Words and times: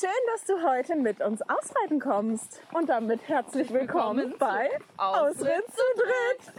Schön, 0.00 0.10
dass 0.32 0.44
du 0.44 0.60
heute 0.68 0.96
mit 0.96 1.20
uns 1.20 1.40
ausreiten 1.42 2.00
kommst. 2.00 2.60
Und 2.72 2.88
damit 2.88 3.28
herzlich 3.28 3.72
willkommen, 3.72 4.32
Willkommen 4.32 4.38
bei 4.40 4.70
Ausritt 4.96 5.66
zu 5.68 6.02
dritt. 6.02 6.52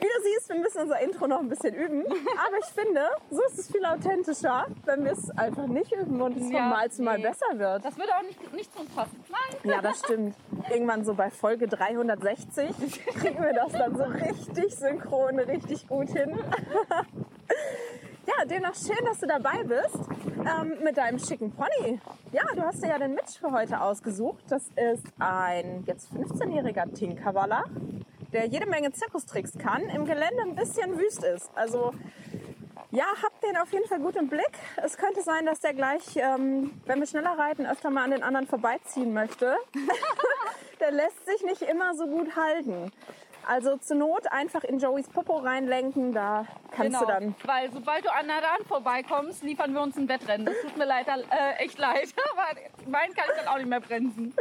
Wie 0.00 0.04
du 0.06 0.22
siehst, 0.24 0.48
wir 0.48 0.56
müssen 0.56 0.80
unser 0.80 0.98
Intro 0.98 1.28
noch 1.28 1.38
ein 1.38 1.48
bisschen 1.48 1.74
üben. 1.76 2.04
Aber 2.04 2.58
ich 2.58 2.66
finde, 2.74 3.02
so 3.30 3.40
ist 3.44 3.60
es 3.60 3.70
viel 3.70 3.84
authentischer, 3.84 4.66
wenn 4.84 5.04
wir 5.04 5.12
es 5.12 5.30
einfach 5.38 5.68
nicht 5.68 5.92
üben 5.92 6.20
und 6.20 6.36
es 6.36 6.42
von 6.42 6.52
Ja, 6.52 6.68
Mal 6.68 6.90
zu 6.90 7.02
Mal 7.02 7.18
nee. 7.18 7.22
besser 7.22 7.56
wird. 7.56 7.84
Das 7.84 7.96
würde 7.96 8.16
auch 8.16 8.22
nicht, 8.22 8.52
nicht 8.52 8.72
zu 8.72 8.80
uns 8.80 8.90
passen. 8.92 9.24
Nein. 9.30 9.70
Ja, 9.70 9.80
das 9.80 10.00
stimmt. 10.00 10.34
Irgendwann 10.68 11.04
so 11.04 11.14
bei 11.14 11.30
Folge 11.30 11.68
360 11.68 13.04
kriegen 13.14 13.40
wir 13.40 13.52
das 13.52 13.70
dann 13.70 13.96
so 13.96 14.02
richtig 14.02 14.74
synchron, 14.74 15.38
richtig 15.38 15.86
gut 15.86 16.08
hin. 16.08 16.36
Ja, 18.26 18.44
demnach 18.44 18.74
schön, 18.74 19.04
dass 19.04 19.20
du 19.20 19.26
dabei 19.26 19.62
bist 19.62 19.98
ähm, 20.40 20.78
mit 20.82 20.96
deinem 20.96 21.20
schicken 21.20 21.52
Pony. 21.52 22.00
Ja, 22.32 22.42
du 22.56 22.62
hast 22.62 22.82
dir 22.82 22.88
ja 22.88 22.98
den 22.98 23.14
Mitch 23.14 23.38
für 23.38 23.52
heute 23.52 23.80
ausgesucht. 23.80 24.42
Das 24.48 24.64
ist 24.74 25.06
ein 25.20 25.84
jetzt 25.86 26.12
15-jähriger 26.12 26.92
Tinkerwaller, 26.92 27.64
der 28.32 28.46
jede 28.46 28.66
Menge 28.66 28.90
Zirkustricks 28.90 29.52
kann, 29.58 29.82
im 29.82 30.06
Gelände 30.06 30.42
ein 30.42 30.56
bisschen 30.56 30.98
wüst 30.98 31.22
ist. 31.22 31.50
Also 31.54 31.94
ja, 32.90 33.04
habt 33.22 33.44
den 33.44 33.56
auf 33.58 33.72
jeden 33.72 33.86
Fall 33.86 34.00
gut 34.00 34.16
im 34.16 34.28
Blick. 34.28 34.58
Es 34.82 34.96
könnte 34.96 35.22
sein, 35.22 35.46
dass 35.46 35.60
der 35.60 35.74
gleich, 35.74 36.16
ähm, 36.16 36.80
wenn 36.84 36.98
wir 36.98 37.06
schneller 37.06 37.38
reiten, 37.38 37.64
öfter 37.64 37.90
mal 37.90 38.04
an 38.04 38.10
den 38.10 38.24
anderen 38.24 38.48
vorbeiziehen 38.48 39.12
möchte. 39.12 39.56
der 40.80 40.90
lässt 40.90 41.24
sich 41.26 41.44
nicht 41.44 41.62
immer 41.62 41.94
so 41.94 42.06
gut 42.06 42.34
halten. 42.34 42.90
Also 43.48 43.76
zur 43.76 43.96
Not 43.96 44.30
einfach 44.32 44.64
in 44.64 44.80
Joeys 44.80 45.08
Popo 45.08 45.36
reinlenken, 45.36 46.12
da 46.12 46.46
kannst 46.72 47.00
du 47.00 47.06
dann. 47.06 47.34
Weil 47.44 47.70
sobald 47.72 48.04
du 48.04 48.12
an 48.12 48.26
Naran 48.26 48.64
vorbeikommst, 48.66 49.44
liefern 49.44 49.72
wir 49.72 49.82
uns 49.82 49.96
ein 49.96 50.08
Wettrennen. 50.08 50.46
Das 50.46 50.56
tut 50.62 50.76
mir 50.76 50.84
leider 50.84 51.18
äh, 51.30 51.64
echt 51.64 51.78
leid. 51.78 52.12
Aber 52.32 52.90
meinen 52.90 53.14
kann 53.14 53.24
ich 53.28 53.42
dann 53.42 53.46
auch 53.46 53.56
nicht 53.58 53.68
mehr 53.68 53.80
bremsen. 53.80 54.34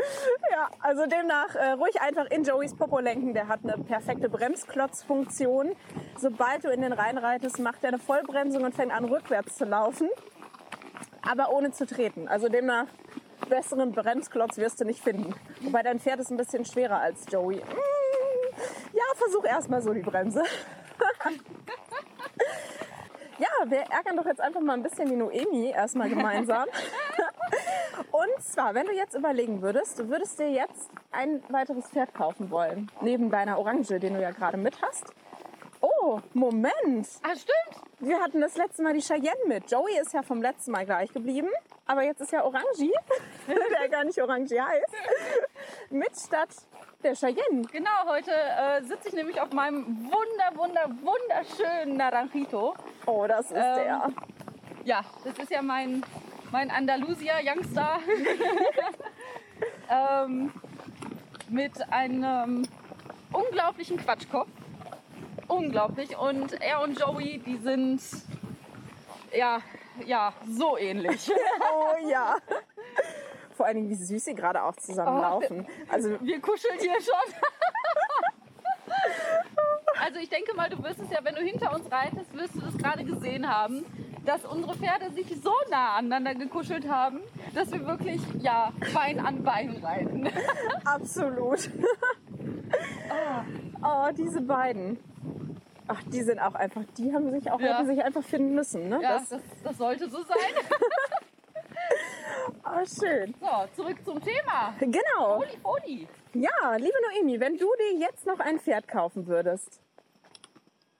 Ja, 0.52 0.70
also 0.80 1.06
demnach 1.06 1.54
äh, 1.54 1.72
ruhig 1.74 2.02
einfach 2.02 2.26
in 2.32 2.44
Joeys 2.44 2.76
Popo 2.76 3.00
lenken. 3.00 3.36
Der 3.36 3.48
hat 3.48 3.60
eine 3.64 3.78
perfekte 3.84 4.28
Bremsklotzfunktion. 4.28 5.76
Sobald 6.18 6.64
du 6.64 6.70
in 6.70 6.82
den 6.82 6.94
Rhein 6.94 7.20
reitest, 7.20 7.60
macht 7.60 7.84
er 7.84 7.90
eine 7.90 8.00
Vollbremsung 8.00 8.64
und 8.64 8.74
fängt 8.74 8.92
an 8.92 9.06
rückwärts 9.06 9.56
zu 9.56 9.66
laufen. 9.66 10.10
Aber 11.22 11.52
ohne 11.52 11.72
zu 11.72 11.86
treten. 11.86 12.28
Also 12.28 12.50
demnach 12.50 12.88
besseren 13.50 13.92
Bremsklotz 13.92 14.58
wirst 14.58 14.82
du 14.82 14.86
nicht 14.86 15.04
finden. 15.04 15.36
Wobei 15.62 15.84
dein 15.84 16.00
Pferd 16.00 16.20
ist 16.20 16.32
ein 16.32 16.38
bisschen 16.38 16.66
schwerer 16.66 17.00
als 17.00 17.26
Joey. 17.32 17.58
Mm, 17.58 18.05
Ja, 18.96 19.04
versuch 19.16 19.44
erstmal 19.44 19.82
so 19.82 19.94
die 19.94 20.02
Bremse. 20.02 20.42
Ja, 23.38 23.70
wir 23.70 23.80
ärgern 23.80 24.16
doch 24.16 24.26
jetzt 24.26 24.40
einfach 24.40 24.62
mal 24.62 24.74
ein 24.74 24.84
bisschen 24.84 25.10
die 25.10 25.18
Noemi 25.18 25.72
erstmal 25.72 26.08
gemeinsam. 26.08 26.66
Und 28.12 28.44
zwar, 28.44 28.74
wenn 28.74 28.86
du 28.86 28.94
jetzt 28.94 29.14
überlegen 29.14 29.62
würdest, 29.62 30.00
du 30.00 30.08
würdest 30.08 30.40
dir 30.40 30.50
jetzt 30.50 30.90
ein 31.12 31.44
weiteres 31.50 31.88
Pferd 31.88 32.14
kaufen 32.14 32.50
wollen, 32.50 32.90
neben 33.02 33.30
deiner 33.30 33.60
Orange, 33.60 34.00
den 34.00 34.14
du 34.14 34.22
ja 34.22 34.32
gerade 34.32 34.56
mit 34.56 34.82
hast. 34.82 35.14
Oh, 35.82 36.22
Moment! 36.34 37.08
Ah, 37.24 37.36
stimmt. 37.36 37.84
Wir 38.00 38.20
hatten 38.22 38.40
das 38.40 38.56
letzte 38.56 38.84
Mal 38.84 38.94
die 38.94 39.02
Cheyenne 39.02 39.46
mit. 39.48 39.70
Joey 39.70 40.00
ist 40.00 40.14
ja 40.14 40.22
vom 40.22 40.42
letzten 40.42 40.72
Mal 40.72 40.86
gleich 40.86 41.12
geblieben, 41.12 41.50
aber 41.86 42.04
jetzt 42.04 42.22
ist 42.22 42.32
ja 42.32 42.44
Orangi, 42.46 42.94
der 43.48 43.90
gar 43.90 44.06
nicht 44.06 44.22
Orangi 44.22 44.58
heißt, 44.58 44.96
mit 45.90 46.16
statt 46.18 46.50
der 47.06 47.16
Cheyenne. 47.16 47.62
Genau, 47.72 48.08
heute 48.08 48.32
äh, 48.32 48.84
sitze 48.84 49.10
ich 49.10 49.14
nämlich 49.14 49.40
auf 49.40 49.54
meinem 49.54 49.86
wunder, 50.06 50.56
wunder, 50.56 50.90
wunderschönen 51.04 51.98
Naranjito. 51.98 52.74
Oh, 53.06 53.26
das 53.28 53.46
ist 53.52 53.58
Ähm, 53.58 53.76
der. 53.76 54.10
Ja, 54.84 55.06
das 55.24 55.38
ist 55.38 55.52
ja 55.52 55.62
mein, 55.62 56.04
mein 56.52 56.72
Andalusia 56.72 57.36
Youngster. 57.44 58.00
ähm, 59.90 60.52
mit 61.50 61.74
einem 61.92 62.68
unglaublichen 63.32 63.98
Quatschkopf. 63.98 64.50
Unglaublich. 65.48 66.18
Und 66.18 66.60
er 66.60 66.82
und 66.82 67.00
Joey, 67.00 67.38
die 67.38 67.58
sind 67.58 68.02
ja, 69.32 69.62
ja, 70.06 70.34
so 70.50 70.78
ähnlich. 70.78 71.32
Oh 71.72 72.08
ja. 72.10 72.36
Vor 73.56 73.66
allen 73.66 73.76
Dingen, 73.76 73.90
wie 73.90 73.96
süß 73.96 74.26
sie 74.26 74.36
gerade 74.36 74.64
auch 74.64 74.76
zusammenlaufen. 74.76 75.66
Also 75.90 76.18
Wir 76.22 76.40
kuscheln 76.42 76.78
hier 76.80 77.00
schon. 77.02 77.34
Also 80.00 80.20
ich 80.20 80.30
denke 80.30 80.54
mal, 80.56 80.70
du 80.70 80.82
wirst 80.84 81.00
es 81.00 81.10
ja, 81.10 81.20
wenn 81.24 81.36
du 81.36 81.42
hinter 81.42 81.74
uns 81.74 81.90
reitest, 81.92 82.34
wirst 82.38 82.56
du 82.56 82.60
das 82.60 82.78
gerade 82.78 83.04
gesehen 83.06 83.48
haben, 83.50 83.86
dass 84.26 84.44
unsere 84.46 84.76
Pferde 84.76 85.10
sich 85.12 85.28
so 85.42 85.54
nah 85.72 85.96
aneinander 85.96 86.36
gekuschelt 86.36 86.88
haben, 86.90 87.22
dass 87.54 87.72
wir 87.72 87.86
wirklich, 87.88 88.22
ja, 88.40 88.72
Bein 88.94 89.26
an 89.26 89.42
Bein 89.44 89.78
reiten. 89.82 90.30
Absolut. 90.86 91.70
oh, 93.84 94.10
diese 94.18 94.42
beiden. 94.42 95.00
Ach, 95.88 96.02
die 96.12 96.24
sind 96.24 96.40
auch 96.40 96.56
einfach, 96.56 96.82
die 96.98 97.14
haben 97.14 97.30
sich 97.32 97.52
auch, 97.52 97.60
Ja. 97.60 97.76
hätten 97.78 97.88
sich 97.88 98.04
einfach 98.04 98.24
finden 98.24 98.56
müssen, 98.56 98.90
ne? 98.90 99.00
Ja, 99.02 99.20
Das, 99.20 99.30
das, 99.30 99.42
das 99.64 99.78
sollte 99.78 100.10
so 100.10 100.18
sein. 100.24 100.38
Schön. 102.88 103.34
So, 103.40 103.48
zurück 103.76 103.98
zum 104.06 104.22
Thema. 104.24 104.74
Genau. 104.80 105.38
Foli, 105.42 105.58
Foli. 105.62 106.08
Ja, 106.34 106.76
liebe 106.76 106.96
Noemi, 107.12 107.40
wenn 107.40 107.58
du 107.58 107.68
dir 107.80 108.00
jetzt 108.00 108.26
noch 108.26 108.40
ein 108.40 108.60
Pferd 108.60 108.88
kaufen 108.88 109.28
würdest, 109.28 109.80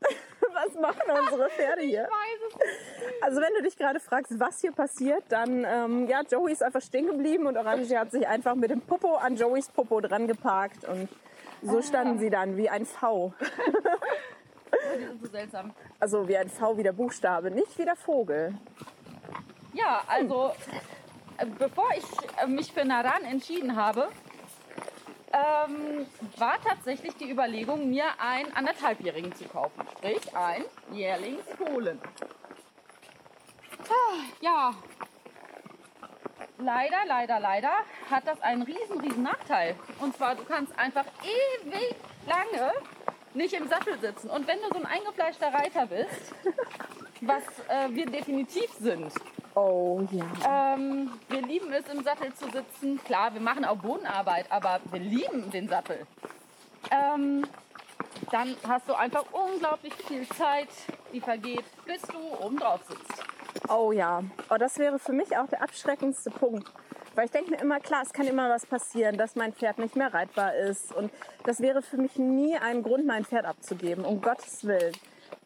was 0.54 0.74
machen 0.76 1.02
unsere 1.22 1.50
Pferde 1.50 1.82
Ich 1.82 1.90
hier? 1.90 2.04
weiß 2.04 2.40
es 2.50 2.56
nicht. 2.56 3.24
Also 3.24 3.42
wenn 3.42 3.54
du 3.56 3.62
dich 3.64 3.76
gerade 3.78 4.00
fragst, 4.00 4.40
was 4.40 4.62
hier 4.62 4.72
passiert, 4.72 5.24
dann, 5.30 5.66
ähm, 5.68 6.08
ja, 6.08 6.22
Joey 6.22 6.52
ist 6.54 6.64
einfach 6.64 6.82
stehen 6.82 7.08
geblieben 7.08 7.48
und 7.48 7.58
Orange 7.58 7.98
hat 7.98 8.12
sich 8.12 8.28
einfach 8.28 8.56
mit 8.56 8.70
dem 8.72 8.82
Popo 8.82 9.16
an 9.16 9.36
Joeys 9.36 9.70
Popo 9.70 10.00
dran 10.02 10.28
geparkt 10.28 10.86
und 10.86 11.10
so 11.62 11.82
standen 11.82 12.20
sie 12.20 12.30
dann 12.30 12.58
wie 12.58 12.70
ein 12.70 12.86
V. 12.86 13.34
Die 14.98 15.06
sind 15.06 15.22
so 15.22 15.28
seltsam. 15.30 15.74
Also 16.00 16.28
wie 16.28 16.38
ein 16.38 16.50
V 16.50 16.78
wie 16.78 16.84
der 16.84 16.94
Buchstabe, 16.94 17.50
nicht 17.52 17.78
wie 17.78 17.86
der 17.86 17.96
Vogel. 17.96 18.54
Ja, 19.74 20.04
also 20.08 20.52
äh, 20.72 20.80
bevor 21.58 21.90
ich 21.98 22.04
äh, 22.42 22.48
mich 22.48 22.72
für 22.72 22.86
Naran 22.86 23.24
entschieden 23.24 23.76
habe, 23.76 24.10
ähm, 25.34 26.06
war 26.38 26.58
tatsächlich 26.62 27.16
die 27.16 27.30
Überlegung, 27.30 27.90
mir 27.90 28.06
einen 28.20 28.54
anderthalbjährigen 28.54 29.36
zu 29.36 29.46
kaufen. 29.46 29.82
Sprich, 29.98 30.36
ein 30.36 30.64
Jährlingsfohlen. 30.92 32.00
Ah, 33.90 34.24
Ja, 34.42 34.74
leider, 36.58 36.98
leider, 37.08 37.40
leider 37.40 37.72
hat 38.10 38.26
das 38.28 38.42
einen 38.42 38.62
riesen, 38.62 39.00
riesen 39.02 39.24
Nachteil. 39.24 39.76
Und 40.00 40.16
zwar, 40.16 40.36
du 40.36 40.44
kannst 40.46 40.78
einfach 40.80 41.06
ewig 41.24 41.96
lange 42.26 42.72
nicht 43.34 43.54
im 43.54 43.68
Sattel 43.68 44.00
sitzen. 44.00 44.30
Und 44.30 44.48
wenn 44.48 44.60
du 44.62 44.70
so 44.70 44.76
ein 44.76 44.86
eingefleischter 44.86 45.54
Reiter 45.54 45.88
bist, 45.88 46.34
was 47.22 47.44
äh, 47.68 47.90
wir 47.94 48.06
definitiv 48.06 48.72
sind, 48.80 49.12
Oh 49.56 50.02
ja. 50.12 50.76
ähm, 50.76 51.12
wir 51.30 51.42
lieben 51.42 51.72
es, 51.72 51.88
im 51.88 52.04
Sattel 52.04 52.34
zu 52.34 52.46
sitzen. 52.52 53.02
Klar, 53.06 53.34
wir 53.34 53.42
machen 53.42 53.64
auch 53.64 53.78
Bodenarbeit, 53.78 54.52
aber 54.52 54.82
wir 54.92 55.00
lieben 55.00 55.50
den 55.50 55.70
Sattel. 55.70 56.06
Ähm, 56.92 57.46
dann 58.32 58.56
hast 58.68 58.90
du 58.90 58.94
einfach 58.94 59.24
unglaublich 59.32 59.94
viel 59.94 60.28
Zeit, 60.28 60.68
die 61.14 61.22
vergeht, 61.22 61.64
bis 61.86 62.02
du 62.02 62.46
oben 62.46 62.58
drauf 62.58 62.82
sitzt. 62.88 63.24
Oh 63.70 63.94
ja. 63.94 64.22
Oh, 64.50 64.58
das 64.58 64.78
wäre 64.78 65.00
für 65.00 65.14
mich 65.14 65.36
auch 65.38 65.48
der 65.48 65.62
abschreckendste 65.62 66.32
Punkt. 66.32 66.70
Weil 67.16 67.26
ich 67.26 67.32
denke 67.32 67.52
mir 67.52 67.62
immer, 67.62 67.80
klar, 67.80 68.02
es 68.04 68.12
kann 68.12 68.28
immer 68.28 68.50
was 68.50 68.66
passieren, 68.66 69.18
dass 69.18 69.38
mein 69.38 69.54
Pferd 69.54 69.78
nicht 69.78 69.96
mehr 69.96 70.14
reitbar 70.14 70.54
ist. 70.56 70.94
Und 70.94 71.12
das 71.46 71.62
wäre 71.62 71.82
für 71.82 71.96
mich 71.96 72.18
nie 72.18 72.58
ein 72.58 72.84
Grund, 72.84 73.06
mein 73.06 73.24
Pferd 73.24 73.46
abzugeben, 73.46 74.04
um 74.04 74.22
Gottes 74.22 74.66
Willen. 74.66 74.94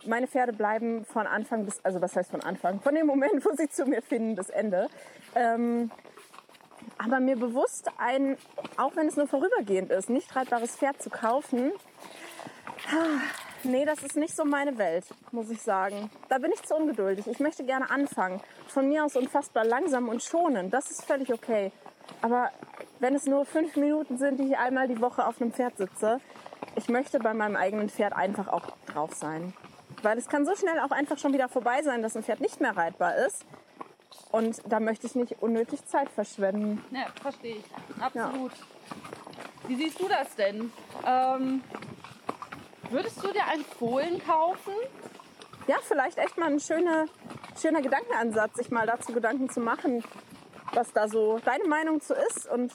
Meine 0.06 0.28
Pferde 0.28 0.54
bleiben 0.54 1.06
von 1.06 1.28
Anfang 1.28 1.66
bis, 1.66 1.80
also 1.84 2.02
was 2.02 2.16
heißt 2.16 2.32
von 2.32 2.42
Anfang? 2.42 2.80
Von 2.80 2.96
dem 2.96 3.06
Moment, 3.06 3.46
wo 3.46 3.54
sie 3.56 3.70
zu 3.70 3.86
mir 3.86 4.02
finden, 4.02 4.36
bis 4.36 4.50
Ende. 4.50 4.88
Ähm, 5.36 5.92
aber 6.98 7.20
mir 7.20 7.36
bewusst 7.36 7.90
ein, 7.98 8.38
auch 8.78 8.96
wenn 8.96 9.08
es 9.08 9.16
nur 9.16 9.28
vorübergehend 9.28 9.92
ist, 9.92 10.10
nicht 10.10 10.36
reitbares 10.36 10.76
Pferd 10.76 11.02
zu 11.02 11.10
kaufen, 11.10 11.72
Nee, 13.64 13.84
das 13.84 14.04
ist 14.04 14.16
nicht 14.16 14.36
so 14.36 14.46
meine 14.46 14.78
Welt, 14.78 15.04
muss 15.32 15.50
ich 15.50 15.62
sagen. 15.62 16.10
Da 16.30 16.38
bin 16.38 16.52
ich 16.54 16.64
zu 16.64 16.76
ungeduldig. 16.76 17.28
Ich 17.28 17.40
möchte 17.40 17.66
gerne 17.66 17.90
anfangen. 17.92 18.40
Von 18.68 18.88
mir 18.88 19.04
aus 19.04 19.18
unfassbar 19.18 19.66
langsam 19.66 20.08
und 20.08 20.24
schonend. 20.24 20.74
Das 20.74 20.90
ist 20.90 21.04
völlig 21.04 21.34
okay. 21.34 21.72
Aber 22.22 22.52
wenn 23.00 23.16
es 23.16 23.26
nur 23.26 23.46
fünf 23.46 23.76
Minuten 23.76 24.18
sind, 24.18 24.40
die 24.40 24.48
ich 24.48 24.58
einmal 24.58 24.88
die 24.88 25.02
Woche 25.02 25.26
auf 25.26 25.42
einem 25.42 25.52
Pferd 25.52 25.78
sitze, 25.78 26.22
ich 26.76 26.88
möchte 26.88 27.20
bei 27.20 27.34
meinem 27.34 27.58
eigenen 27.58 27.90
Pferd 27.90 28.14
einfach 28.14 28.48
auch 28.48 28.66
drauf 28.86 29.14
sein. 29.14 29.54
Weil 30.02 30.18
es 30.18 30.28
kann 30.28 30.46
so 30.46 30.56
schnell 30.56 30.80
auch 30.80 30.92
einfach 30.92 31.18
schon 31.18 31.34
wieder 31.34 31.50
vorbei 31.50 31.82
sein, 31.84 32.02
dass 32.02 32.16
ein 32.16 32.24
Pferd 32.24 32.40
nicht 32.40 32.62
mehr 32.62 32.76
reitbar 32.76 33.16
ist. 33.18 33.46
Und 34.32 34.62
da 34.68 34.80
möchte 34.80 35.08
ich 35.08 35.16
nicht 35.16 35.42
unnötig 35.42 35.86
Zeit 35.86 36.10
verschwenden. 36.10 36.84
Ja, 36.92 37.08
verstehe 37.22 37.58
ich. 37.58 38.02
Absolut. 38.02 38.52
Wie 39.68 39.76
siehst 39.76 40.00
du 40.00 40.08
das 40.08 40.36
denn? 40.36 40.72
Ähm, 41.06 41.64
würdest 42.90 43.24
du 43.24 43.32
dir 43.32 43.46
einen 43.46 43.66
Fohlen 43.66 44.24
kaufen? 44.24 44.74
Ja, 45.68 45.78
vielleicht 45.82 46.18
echt 46.18 46.38
mal 46.38 46.52
ein 46.52 46.60
schöner, 46.60 47.06
schöner 47.62 47.82
Gedankenansatz, 47.82 48.56
sich 48.58 48.72
mal 48.72 48.88
dazu 48.88 49.14
Gedanken 49.14 49.50
zu 49.50 49.60
machen. 49.60 50.04
was 50.74 50.94
da 50.94 51.08
so 51.08 51.40
deine 51.40 51.66
Meinung 51.66 52.02
zu 52.02 52.14
ist 52.14 52.48
und 52.50 52.74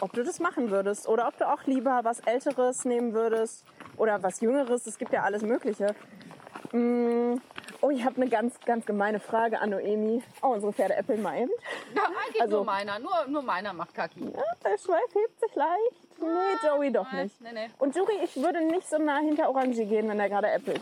ob 0.00 0.12
du 0.12 0.22
das 0.22 0.38
machen 0.38 0.70
würdest 0.70 1.08
oder 1.08 1.26
ob 1.28 1.38
du 1.38 1.48
auch 1.48 1.64
lieber 1.64 2.00
was 2.04 2.20
Älteres 2.20 2.84
nehmen 2.84 3.12
würdest 3.14 3.64
oder 3.96 4.22
was 4.22 4.40
Jüngeres. 4.40 4.86
Es 4.86 4.98
gibt 4.98 5.12
ja 5.12 5.22
alles 5.22 5.42
Mögliche. 5.42 5.94
Mm, 6.72 7.40
Oh, 7.80 7.90
ich 7.90 8.04
habe 8.04 8.16
eine 8.16 8.28
ganz, 8.28 8.58
ganz 8.66 8.84
gemeine 8.86 9.20
Frage 9.20 9.60
an 9.60 9.70
Noemi. 9.70 10.20
Oh, 10.42 10.48
unsere 10.48 10.72
Pferde 10.72 10.96
äppeln 10.96 11.22
mal 11.22 11.38
eben. 11.42 11.50
Ja, 11.94 12.02
eigentlich 12.06 12.42
Also- 12.42 12.56
nur 12.56 12.64
meiner. 12.64 12.98
Nur, 12.98 13.12
nur 13.28 13.42
meiner 13.42 13.72
macht 13.72 13.94
Kaki. 13.94 14.24
Ja, 14.24 14.42
der 14.64 14.76
Schweif 14.78 15.14
hebt 15.14 15.38
sich 15.38 15.54
leicht. 15.54 16.20
Nee, 16.20 16.66
Joey 16.66 16.90
doch 16.90 17.06
Nein, 17.12 17.24
nicht. 17.24 17.40
Nee, 17.40 17.52
nee. 17.52 17.70
Und 17.78 17.94
Juri, 17.94 18.14
ich 18.24 18.34
würde 18.36 18.62
nicht 18.64 18.88
so 18.88 18.98
nah 18.98 19.18
hinter 19.18 19.48
Orange 19.48 19.84
gehen, 19.86 20.08
wenn 20.08 20.18
er 20.18 20.28
gerade 20.28 20.48
äppelt. 20.50 20.80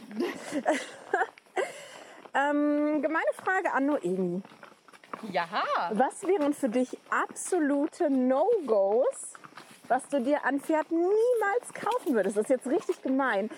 ähm, 2.35 3.03
gemeine 3.03 3.33
Frage 3.45 3.73
an 3.75 3.87
Noemi. 3.87 4.43
Jaha. 5.31 5.91
Was 5.93 6.23
wären 6.27 6.55
für 6.55 6.71
dich 6.71 6.97
absolute 7.11 8.09
No-Gos, 8.11 9.35
was 9.89 10.07
du 10.09 10.21
dir 10.21 10.45
an 10.45 10.61
Pferd 10.61 10.91
niemals 10.91 11.73
kaufen 11.75 12.15
würdest? 12.15 12.37
Das 12.37 12.45
ist 12.45 12.51
jetzt 12.51 12.67
richtig 12.67 13.03
gemein. 13.03 13.51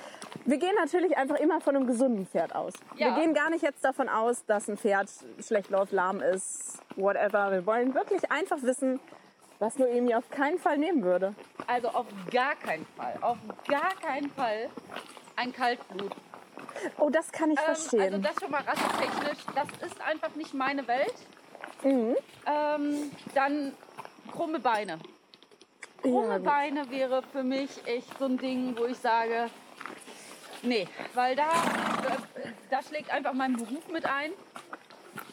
Wir 0.45 0.59
gehen 0.59 0.75
natürlich 0.77 1.17
einfach 1.17 1.37
immer 1.37 1.61
von 1.61 1.77
einem 1.77 1.87
gesunden 1.87 2.27
Pferd 2.27 2.55
aus. 2.55 2.73
Ja. 2.97 3.07
Wir 3.15 3.23
gehen 3.23 3.35
gar 3.35 3.51
nicht 3.51 3.63
jetzt 3.63 3.85
davon 3.85 4.09
aus, 4.09 4.45
dass 4.47 4.69
ein 4.69 4.77
Pferd 4.77 5.09
schlecht 5.45 5.71
läuft, 5.71 5.93
lahm 5.93 6.21
ist, 6.21 6.79
whatever. 6.97 7.51
Wir 7.53 7.67
wollen 7.67 7.95
wirklich 7.95 8.31
einfach 8.31 8.63
wissen, 8.63 9.01
was 9.59 9.77
Noemi 9.79 10.15
auf 10.15 10.29
keinen 10.31 10.59
Fall 10.59 10.79
nehmen 10.79 11.03
würde. 11.03 11.35
Also 11.67 11.89
auf 11.89 12.07
gar 12.31 12.55
keinen 12.57 12.87
Fall. 12.97 13.15
Auf 13.21 13.39
gar 13.67 13.95
keinen 14.01 14.31
Fall 14.31 14.71
ein 15.37 15.53
Kaltblut. 15.53 16.15
Oh, 16.99 17.11
das 17.11 17.33
kann 17.33 17.51
ich 17.51 17.59
Ähm, 17.59 17.65
verstehen. 17.65 18.01
also 18.03 18.19
das 18.19 18.35
schon 18.41 18.51
mal 18.51 18.63
rassetechnisch, 18.63 19.45
das 19.55 19.67
ist 19.91 20.01
einfach 20.01 20.35
nicht 20.37 20.55
meine 20.55 20.87
Welt. 20.87 21.15
mhm. 21.83 22.17
Ähm, 22.47 23.11
dann 23.35 23.73
krumme 24.33 24.61
Beine. 24.61 24.99
Krumme. 26.03 26.41
Beine 26.41 26.91
wäre 26.91 27.23
für 27.23 27.43
mich 27.43 27.71
echt 27.87 28.19
so 28.19 28.27
ein 28.27 28.39
Ding, 28.39 28.77
wo 28.77 28.85
ich 28.85 28.99
sage, 28.99 29.51
nee, 30.63 30.87
weil 31.15 31.37
da, 31.37 31.49
da 32.71 32.83
schlägt 32.83 33.11
einfach 33.11 33.33
mein 33.33 33.57
Beruf 33.57 33.89
mit 33.93 34.07
ein. 34.07 34.33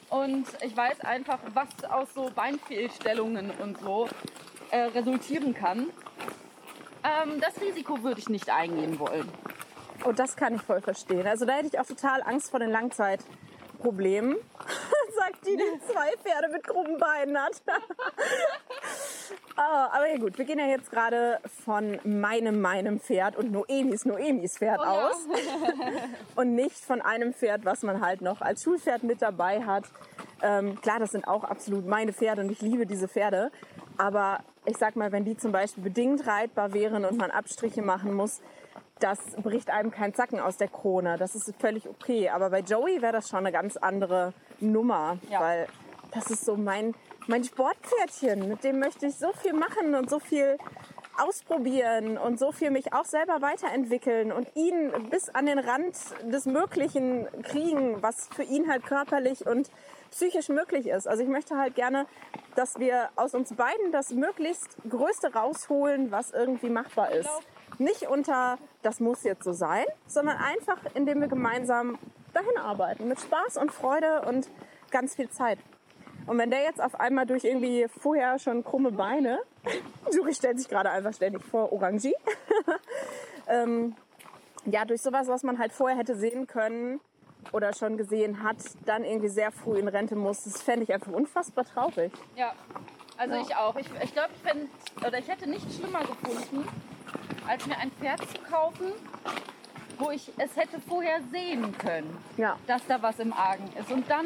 Und 0.09 0.45
ich 0.61 0.75
weiß 0.75 1.01
einfach, 1.01 1.39
was 1.53 1.67
aus 1.89 2.13
so 2.13 2.29
Beinfehlstellungen 2.33 3.51
und 3.61 3.79
so 3.79 4.07
äh, 4.71 4.83
resultieren 4.83 5.53
kann. 5.53 5.89
Ähm, 7.03 7.41
das 7.41 7.59
Risiko 7.61 8.01
würde 8.03 8.19
ich 8.19 8.29
nicht 8.29 8.49
eingehen 8.49 8.99
wollen. 8.99 9.29
Oh, 10.05 10.11
das 10.11 10.35
kann 10.35 10.55
ich 10.55 10.61
voll 10.61 10.81
verstehen. 10.81 11.27
Also 11.27 11.45
da 11.45 11.53
hätte 11.53 11.67
ich 11.67 11.79
auch 11.79 11.85
total 11.85 12.21
Angst 12.23 12.51
vor 12.51 12.59
den 12.59 12.69
Langzeitproblemen. 12.69 14.35
Sagt 15.17 15.45
die, 15.47 15.55
die 15.55 15.91
zwei 15.91 16.11
Pferde 16.17 16.49
mit 16.51 16.63
krummen 16.63 16.97
Beinen 16.97 17.37
hat. 17.37 17.61
Ah, 19.57 19.89
aber 19.93 20.07
ja 20.09 20.17
gut, 20.17 20.37
wir 20.37 20.43
gehen 20.45 20.59
ja 20.59 20.65
jetzt 20.67 20.91
gerade 20.91 21.39
von 21.63 21.97
meinem, 22.03 22.59
meinem 22.61 22.99
Pferd 22.99 23.37
und 23.37 23.51
Noemis, 23.53 24.03
Noemis 24.03 24.57
Pferd 24.57 24.79
Oh 24.81 24.83
ja. 24.83 25.07
aus. 25.07 25.15
Und 26.35 26.55
nicht 26.55 26.77
von 26.83 27.01
einem 27.01 27.33
Pferd, 27.33 27.63
was 27.63 27.81
man 27.83 28.01
halt 28.01 28.21
noch 28.21 28.41
als 28.41 28.63
Schulpferd 28.63 29.03
mit 29.03 29.21
dabei 29.21 29.61
hat. 29.63 29.85
Ähm, 30.41 30.79
klar, 30.81 30.99
das 30.99 31.11
sind 31.11 31.25
auch 31.27 31.45
absolut 31.45 31.87
meine 31.87 32.11
Pferde 32.11 32.41
und 32.41 32.51
ich 32.51 32.61
liebe 32.61 32.85
diese 32.85 33.07
Pferde. 33.07 33.49
Aber 33.97 34.39
ich 34.65 34.75
sag 34.77 34.97
mal, 34.97 35.13
wenn 35.13 35.23
die 35.23 35.37
zum 35.37 35.53
Beispiel 35.53 35.83
bedingt 35.85 36.27
reitbar 36.27 36.73
wären 36.73 37.05
und 37.05 37.17
man 37.17 37.31
Abstriche 37.31 37.81
machen 37.81 38.13
muss, 38.13 38.41
das 38.99 39.19
bricht 39.41 39.69
einem 39.69 39.91
kein 39.91 40.13
Zacken 40.13 40.41
aus 40.41 40.57
der 40.57 40.67
Krone. 40.67 41.15
Das 41.17 41.33
ist 41.35 41.53
völlig 41.59 41.87
okay. 41.87 42.29
Aber 42.29 42.49
bei 42.49 42.59
Joey 42.59 43.01
wäre 43.01 43.13
das 43.13 43.29
schon 43.29 43.39
eine 43.39 43.53
ganz 43.53 43.77
andere 43.77 44.33
Nummer, 44.59 45.17
Ja. 45.29 45.39
weil 45.39 45.67
das 46.11 46.29
ist 46.29 46.43
so 46.45 46.57
mein, 46.57 46.93
mein 47.27 47.43
Sportpferdchen. 47.43 48.47
Mit 48.47 48.63
dem 48.63 48.79
möchte 48.79 49.07
ich 49.07 49.15
so 49.15 49.31
viel 49.33 49.53
machen 49.53 49.95
und 49.95 50.09
so 50.09 50.19
viel 50.19 50.57
ausprobieren 51.17 52.17
und 52.17 52.39
so 52.39 52.51
viel 52.51 52.71
mich 52.71 52.93
auch 52.93 53.05
selber 53.05 53.41
weiterentwickeln 53.41 54.31
und 54.31 54.53
ihn 54.55 54.91
bis 55.09 55.29
an 55.29 55.45
den 55.45 55.59
Rand 55.59 55.95
des 56.23 56.45
Möglichen 56.45 57.27
kriegen, 57.43 58.01
was 58.01 58.27
für 58.27 58.43
ihn 58.43 58.69
halt 58.69 58.85
körperlich 58.85 59.45
und 59.47 59.69
psychisch 60.11 60.49
möglich 60.49 60.87
ist. 60.87 61.07
Also 61.07 61.23
ich 61.23 61.29
möchte 61.29 61.57
halt 61.57 61.75
gerne, 61.75 62.05
dass 62.55 62.79
wir 62.79 63.09
aus 63.15 63.33
uns 63.33 63.53
beiden 63.53 63.91
das 63.91 64.11
möglichst 64.11 64.77
Größte 64.89 65.33
rausholen, 65.33 66.11
was 66.11 66.31
irgendwie 66.31 66.69
machbar 66.69 67.11
ist. 67.11 67.29
Nicht 67.77 68.07
unter, 68.07 68.57
das 68.81 68.99
muss 68.99 69.23
jetzt 69.23 69.43
so 69.43 69.53
sein, 69.53 69.85
sondern 70.07 70.37
einfach, 70.37 70.77
indem 70.93 71.21
wir 71.21 71.27
gemeinsam 71.27 71.97
dahin 72.33 72.57
arbeiten. 72.57 73.07
Mit 73.07 73.19
Spaß 73.19 73.57
und 73.57 73.71
Freude 73.71 74.21
und 74.27 74.49
ganz 74.91 75.15
viel 75.15 75.29
Zeit. 75.29 75.59
Und 76.27 76.37
wenn 76.37 76.49
der 76.49 76.63
jetzt 76.63 76.81
auf 76.81 76.99
einmal 76.99 77.25
durch 77.25 77.43
irgendwie 77.43 77.87
vorher 78.01 78.39
schon 78.39 78.63
krumme 78.63 78.91
Beine, 78.91 79.39
Juri 80.11 80.33
stellt 80.33 80.59
sich 80.59 80.67
gerade 80.67 80.89
einfach 80.89 81.13
ständig 81.13 81.43
vor, 81.43 81.71
Orangie, 81.71 82.15
ähm, 83.47 83.95
ja, 84.65 84.85
durch 84.85 85.01
sowas, 85.01 85.27
was 85.27 85.43
man 85.43 85.59
halt 85.59 85.71
vorher 85.71 85.97
hätte 85.97 86.15
sehen 86.15 86.47
können 86.47 86.99
oder 87.51 87.73
schon 87.73 87.97
gesehen 87.97 88.41
hat, 88.43 88.57
dann 88.85 89.03
irgendwie 89.03 89.29
sehr 89.29 89.51
früh 89.51 89.77
in 89.77 89.87
Rente 89.87 90.15
muss, 90.15 90.43
das 90.43 90.61
fände 90.61 90.83
ich 90.83 90.93
einfach 90.93 91.11
unfassbar 91.11 91.65
traurig. 91.65 92.11
Ja, 92.35 92.53
also 93.17 93.35
Ja. 93.35 93.41
ich 93.41 93.55
auch. 93.55 93.75
Ich, 93.75 93.87
ich 94.03 94.13
glaube, 94.13 94.29
ich 94.35 94.41
fänd, 94.51 94.69
oder 95.05 95.19
ich 95.19 95.27
hätte 95.27 95.47
nichts 95.47 95.75
schlimmer 95.75 95.99
gefunden, 95.99 96.67
als 97.47 97.65
mir 97.67 97.77
ein 97.77 97.91
Pferd 97.91 98.19
zu 98.21 98.39
kaufen, 98.49 98.91
wo 99.99 100.09
ich 100.09 100.31
es 100.39 100.55
hätte 100.57 100.79
vorher 100.89 101.19
sehen 101.31 101.77
können, 101.77 102.17
Ja, 102.37 102.57
dass 102.65 102.85
da 102.87 103.01
was 103.01 103.19
im 103.19 103.31
Argen 103.31 103.69
ist. 103.79 103.91
Und 103.91 104.09
dann, 104.09 104.25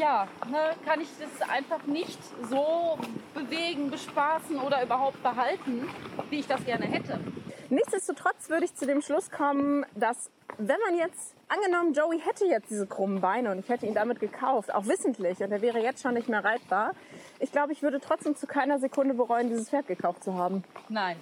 ja, 0.00 0.26
ne, 0.50 0.70
kann 0.84 1.00
ich 1.00 1.08
das 1.20 1.48
einfach 1.48 1.84
nicht 1.84 2.18
so 2.48 2.98
bewegen, 3.34 3.90
bespaßen 3.90 4.58
oder 4.58 4.82
überhaupt 4.82 5.22
behalten, 5.22 5.88
wie 6.30 6.40
ich 6.40 6.46
das 6.46 6.64
gerne 6.64 6.86
hätte. 6.86 7.20
Nichtsdestotrotz 7.68 8.48
würde 8.48 8.64
ich 8.64 8.74
zu 8.74 8.86
dem 8.86 9.02
Schluss 9.02 9.30
kommen, 9.30 9.84
dass 9.94 10.30
wenn 10.58 10.78
man 10.86 10.98
jetzt, 10.98 11.36
angenommen, 11.48 11.92
Joey 11.92 12.20
hätte 12.20 12.46
jetzt 12.46 12.70
diese 12.70 12.86
krummen 12.86 13.20
Beine 13.20 13.52
und 13.52 13.58
ich 13.58 13.68
hätte 13.68 13.86
ihn 13.86 13.94
damit 13.94 14.18
gekauft, 14.20 14.74
auch 14.74 14.86
wissentlich, 14.86 15.38
und 15.40 15.52
er 15.52 15.62
wäre 15.62 15.78
jetzt 15.78 16.02
schon 16.02 16.14
nicht 16.14 16.28
mehr 16.28 16.44
reitbar, 16.44 16.92
ich 17.38 17.52
glaube, 17.52 17.72
ich 17.72 17.82
würde 17.82 18.00
trotzdem 18.00 18.34
zu 18.34 18.46
keiner 18.46 18.78
Sekunde 18.78 19.14
bereuen, 19.14 19.48
dieses 19.48 19.70
Pferd 19.70 19.86
gekauft 19.86 20.24
zu 20.24 20.34
haben. 20.34 20.64
Nein. 20.88 21.16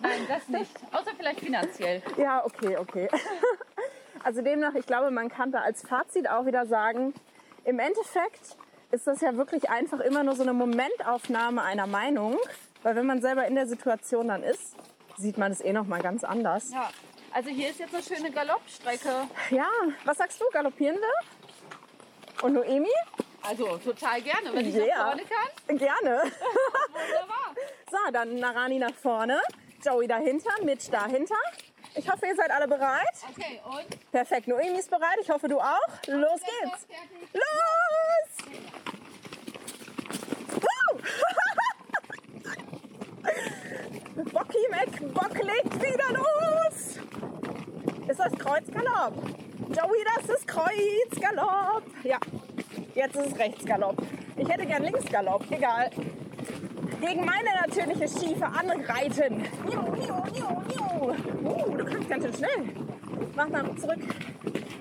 Nein, 0.00 0.20
das 0.28 0.48
nicht. 0.48 0.72
Außer 0.92 1.10
vielleicht 1.16 1.40
finanziell. 1.40 2.02
Ja, 2.16 2.44
okay, 2.44 2.76
okay. 2.76 3.08
Also 4.24 4.42
demnach, 4.42 4.74
ich 4.74 4.84
glaube, 4.84 5.12
man 5.12 5.28
kann 5.28 5.52
da 5.52 5.60
als 5.60 5.80
Fazit 5.82 6.28
auch 6.28 6.44
wieder 6.44 6.66
sagen, 6.66 7.14
im 7.64 7.78
Endeffekt 7.78 8.56
ist 8.90 9.06
das 9.06 9.20
ja 9.20 9.36
wirklich 9.36 9.68
einfach 9.70 10.00
immer 10.00 10.22
nur 10.22 10.34
so 10.34 10.42
eine 10.42 10.52
Momentaufnahme 10.54 11.62
einer 11.62 11.86
Meinung, 11.86 12.36
weil 12.82 12.96
wenn 12.96 13.06
man 13.06 13.20
selber 13.20 13.46
in 13.46 13.54
der 13.54 13.66
Situation 13.66 14.28
dann 14.28 14.42
ist, 14.42 14.74
sieht 15.16 15.36
man 15.36 15.52
es 15.52 15.60
eh 15.60 15.72
noch 15.72 15.86
mal 15.86 16.00
ganz 16.00 16.24
anders. 16.24 16.70
Ja. 16.72 16.90
Also 17.32 17.50
hier 17.50 17.68
ist 17.68 17.78
jetzt 17.78 17.94
eine 17.94 18.02
schöne 18.02 18.30
Galoppstrecke. 18.30 19.10
Ja, 19.50 19.68
was 20.04 20.16
sagst 20.16 20.40
du, 20.40 20.44
galoppieren 20.50 20.96
wir? 20.96 22.44
Und 22.44 22.54
Noemi? 22.54 22.88
Also 23.42 23.76
total 23.78 24.22
gerne, 24.22 24.52
wenn 24.52 24.66
ich 24.66 24.74
Ja. 24.74 24.86
nach 24.96 25.06
vorne 25.08 25.22
kann. 25.24 25.76
Gerne. 25.78 26.22
Wunderbar. 26.92 27.54
So, 27.90 28.12
dann 28.12 28.36
Narani 28.36 28.78
nach 28.78 28.94
vorne, 28.94 29.40
Joey 29.84 30.06
dahinter, 30.06 30.50
Mitch 30.64 30.90
dahinter. 30.90 31.34
Ich 31.98 32.08
hoffe, 32.08 32.26
ihr 32.26 32.36
seid 32.36 32.52
alle 32.52 32.68
bereit. 32.68 33.08
Okay, 33.28 33.60
und? 33.64 34.12
Perfekt, 34.12 34.46
Noemi 34.46 34.78
ist 34.78 34.88
bereit. 34.88 35.18
Ich 35.20 35.28
hoffe, 35.28 35.48
du 35.48 35.58
auch. 35.58 35.88
Los 36.06 36.40
geht's. 36.40 36.86
Los! 37.32 38.46
Woo! 40.54 41.00
Bocky 44.32 44.58
McBock 44.70 45.34
legt 45.42 45.74
wieder 45.82 46.12
los! 46.12 46.98
Ist 48.06 48.20
das 48.20 48.32
Kreuzgalopp? 48.38 49.14
Joey, 49.70 50.04
das 50.14 50.36
ist 50.36 50.46
Kreuzgalopp. 50.46 51.82
Ja, 52.04 52.20
jetzt 52.94 53.16
ist 53.16 53.32
es 53.32 53.38
Rechtsgalopp. 53.38 53.96
Ich 54.36 54.48
hätte 54.48 54.66
gern 54.66 54.84
Linksgalopp, 54.84 55.50
egal. 55.50 55.90
Gegen 57.00 57.24
meine 57.24 57.50
natürliche 57.66 58.08
schiefe 58.08 58.46
anreiten. 58.46 59.44
Uh, 61.44 61.76
du 61.76 61.84
kannst 61.84 62.08
ganz 62.08 62.24
schön 62.24 62.34
schnell. 62.34 62.68
Mach 63.36 63.48
mal 63.48 63.64
zurück. 63.76 64.00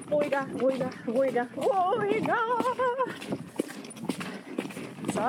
Ruhiger, 0.09 0.45
ruhiger, 0.59 0.89
ruhiger, 1.07 1.47
ruhiger. 1.57 2.37
So, 5.13 5.21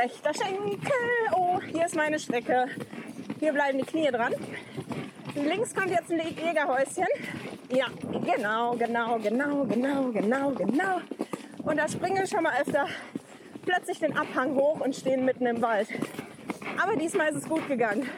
rechter 0.00 0.32
Schenkel. 0.34 0.92
Oh, 1.36 1.60
hier 1.60 1.86
ist 1.86 1.96
meine 1.96 2.18
Strecke. 2.18 2.66
Hier 3.38 3.52
bleiben 3.52 3.78
die 3.78 3.84
Knie 3.84 4.10
dran. 4.10 4.32
Links 5.34 5.74
kommt 5.74 5.90
jetzt 5.90 6.10
ein 6.10 6.20
Jägerhäuschen. 6.20 7.06
Ja, 7.70 7.86
genau, 8.24 8.76
genau, 8.76 9.18
genau, 9.18 9.64
genau, 9.64 10.10
genau, 10.12 10.50
genau. 10.50 11.00
Und 11.64 11.76
da 11.76 11.88
springen 11.88 12.18
wir 12.18 12.26
schon 12.26 12.42
mal 12.42 12.52
öfter 12.60 12.86
plötzlich 13.64 13.98
den 13.98 14.16
Abhang 14.16 14.54
hoch 14.54 14.80
und 14.80 14.94
stehen 14.94 15.24
mitten 15.24 15.46
im 15.46 15.62
Wald. 15.62 15.88
Aber 16.82 16.96
diesmal 16.96 17.28
ist 17.30 17.36
es 17.36 17.48
gut 17.48 17.66
gegangen. 17.68 18.08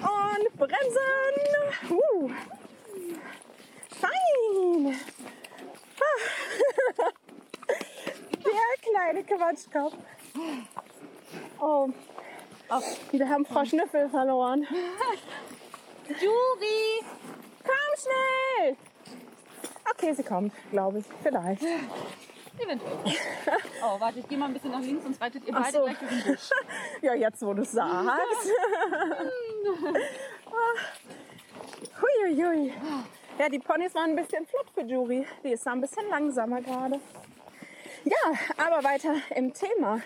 Und 0.00 0.56
bremsen. 0.56 1.90
Uh. 1.90 2.30
Fein. 4.00 4.94
Ah. 6.00 7.10
Der 8.44 8.90
kleine 8.90 9.24
Quatschkopf. 9.24 9.94
Oh, 11.58 11.88
Oh, 12.68 12.80
wir 13.12 13.28
haben 13.28 13.46
Frau 13.46 13.64
Schnüffel 13.64 14.08
verloren. 14.08 14.66
Juri! 16.08 17.04
Komm 17.62 17.94
schnell! 17.96 18.76
Okay, 19.92 20.12
sie 20.14 20.24
kommt, 20.24 20.52
glaube 20.72 20.98
ich. 20.98 21.04
Vielleicht. 21.22 21.62
Eventuell. 22.58 22.98
Oh, 23.82 24.00
warte, 24.00 24.18
ich 24.20 24.28
gehe 24.28 24.38
mal 24.38 24.46
ein 24.46 24.54
bisschen 24.54 24.70
nach 24.70 24.80
links, 24.80 25.02
sonst 25.04 25.20
reitet 25.20 25.46
ihr 25.46 25.52
beide 25.52 25.72
so. 25.72 25.84
gleich 25.84 25.98
durch 25.98 26.10
den 26.10 26.32
Busch. 26.32 26.50
Ja, 27.02 27.14
jetzt 27.14 27.42
wo 27.42 27.52
du 27.52 27.62
es 27.62 27.72
sagst. 27.72 28.50
Huiuiui. 32.00 32.72
Ja, 33.38 33.48
die 33.48 33.58
Ponys 33.58 33.94
waren 33.94 34.10
ein 34.10 34.16
bisschen 34.16 34.46
flott 34.46 34.66
für 34.74 34.82
Jury. 34.82 35.26
Die 35.44 35.50
ist 35.52 35.66
da 35.66 35.72
ein 35.72 35.80
bisschen 35.80 36.08
langsamer 36.08 36.62
gerade. 36.62 36.98
Ja, 38.04 38.32
aber 38.56 38.82
weiter 38.84 39.14
im 39.34 39.52
Thema. 39.52 40.00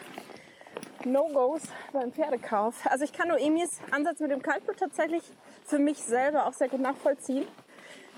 No-Gos 1.04 1.62
beim 1.92 2.12
Pferdekauf. 2.12 2.74
Also 2.86 3.04
ich 3.04 3.12
kann 3.12 3.28
Noemis 3.28 3.80
Ansatz 3.90 4.20
mit 4.20 4.30
dem 4.30 4.42
Kaltblut 4.42 4.78
tatsächlich 4.78 5.22
für 5.64 5.78
mich 5.78 5.98
selber 5.98 6.46
auch 6.46 6.52
sehr 6.52 6.68
gut 6.68 6.80
nachvollziehen, 6.80 7.46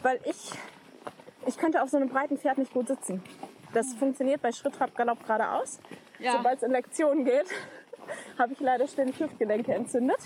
weil 0.02 0.18
ich, 0.24 0.52
ich 1.46 1.58
könnte 1.58 1.82
auf 1.82 1.90
so 1.90 1.96
einem 1.96 2.08
breiten 2.08 2.38
Pferd 2.38 2.58
nicht 2.58 2.72
gut 2.72 2.88
sitzen. 2.88 3.22
Das 3.72 3.94
funktioniert 3.94 4.42
bei 4.42 4.52
Schritt, 4.52 4.74
Trab, 4.74 4.94
Galopp 4.94 5.24
geradeaus. 5.24 5.80
Ja. 6.18 6.32
Sobald 6.32 6.58
es 6.58 6.62
in 6.62 6.72
Lektion 6.72 7.24
geht, 7.24 7.46
habe 8.38 8.52
ich 8.52 8.60
leider 8.60 8.86
ständig 8.86 9.18
Hüftgelenke 9.18 9.72
entzündet. 9.74 10.18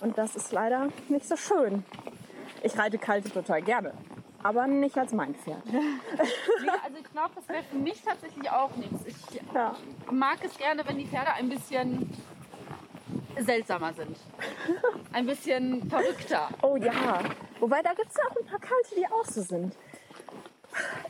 Und 0.00 0.16
das 0.16 0.36
ist 0.36 0.52
leider 0.52 0.88
nicht 1.08 1.26
so 1.26 1.36
schön. 1.36 1.84
Ich 2.62 2.78
reite 2.78 2.98
Kalte 2.98 3.30
total 3.30 3.62
gerne, 3.62 3.92
aber 4.42 4.66
nicht 4.66 4.96
als 4.96 5.12
mein 5.12 5.34
Pferd. 5.34 5.62
Nee, 5.70 6.70
also 6.84 6.98
ich 6.98 7.10
glaube, 7.12 7.30
das 7.36 7.48
wäre 7.48 7.62
für 7.64 7.76
mich 7.76 8.02
tatsächlich 8.02 8.50
auch 8.50 8.74
nichts. 8.76 9.04
Ich 9.06 9.40
Ja. 9.54 9.74
mag 10.10 10.38
es 10.44 10.56
gerne, 10.56 10.82
wenn 10.86 10.98
die 10.98 11.06
Pferde 11.06 11.32
ein 11.34 11.48
bisschen 11.48 12.10
seltsamer 13.38 13.92
sind. 13.94 14.16
Ein 15.12 15.26
bisschen 15.26 15.88
verrückter. 15.88 16.48
Oh 16.62 16.76
ja. 16.76 17.20
Wobei, 17.60 17.82
da 17.82 17.94
gibt 17.94 18.08
es 18.10 18.16
ja 18.16 18.24
auch 18.28 18.36
ein 18.36 18.46
paar 18.46 18.58
Kalte, 18.58 18.94
die 18.96 19.06
auch 19.06 19.24
so 19.24 19.42
sind. 19.42 19.76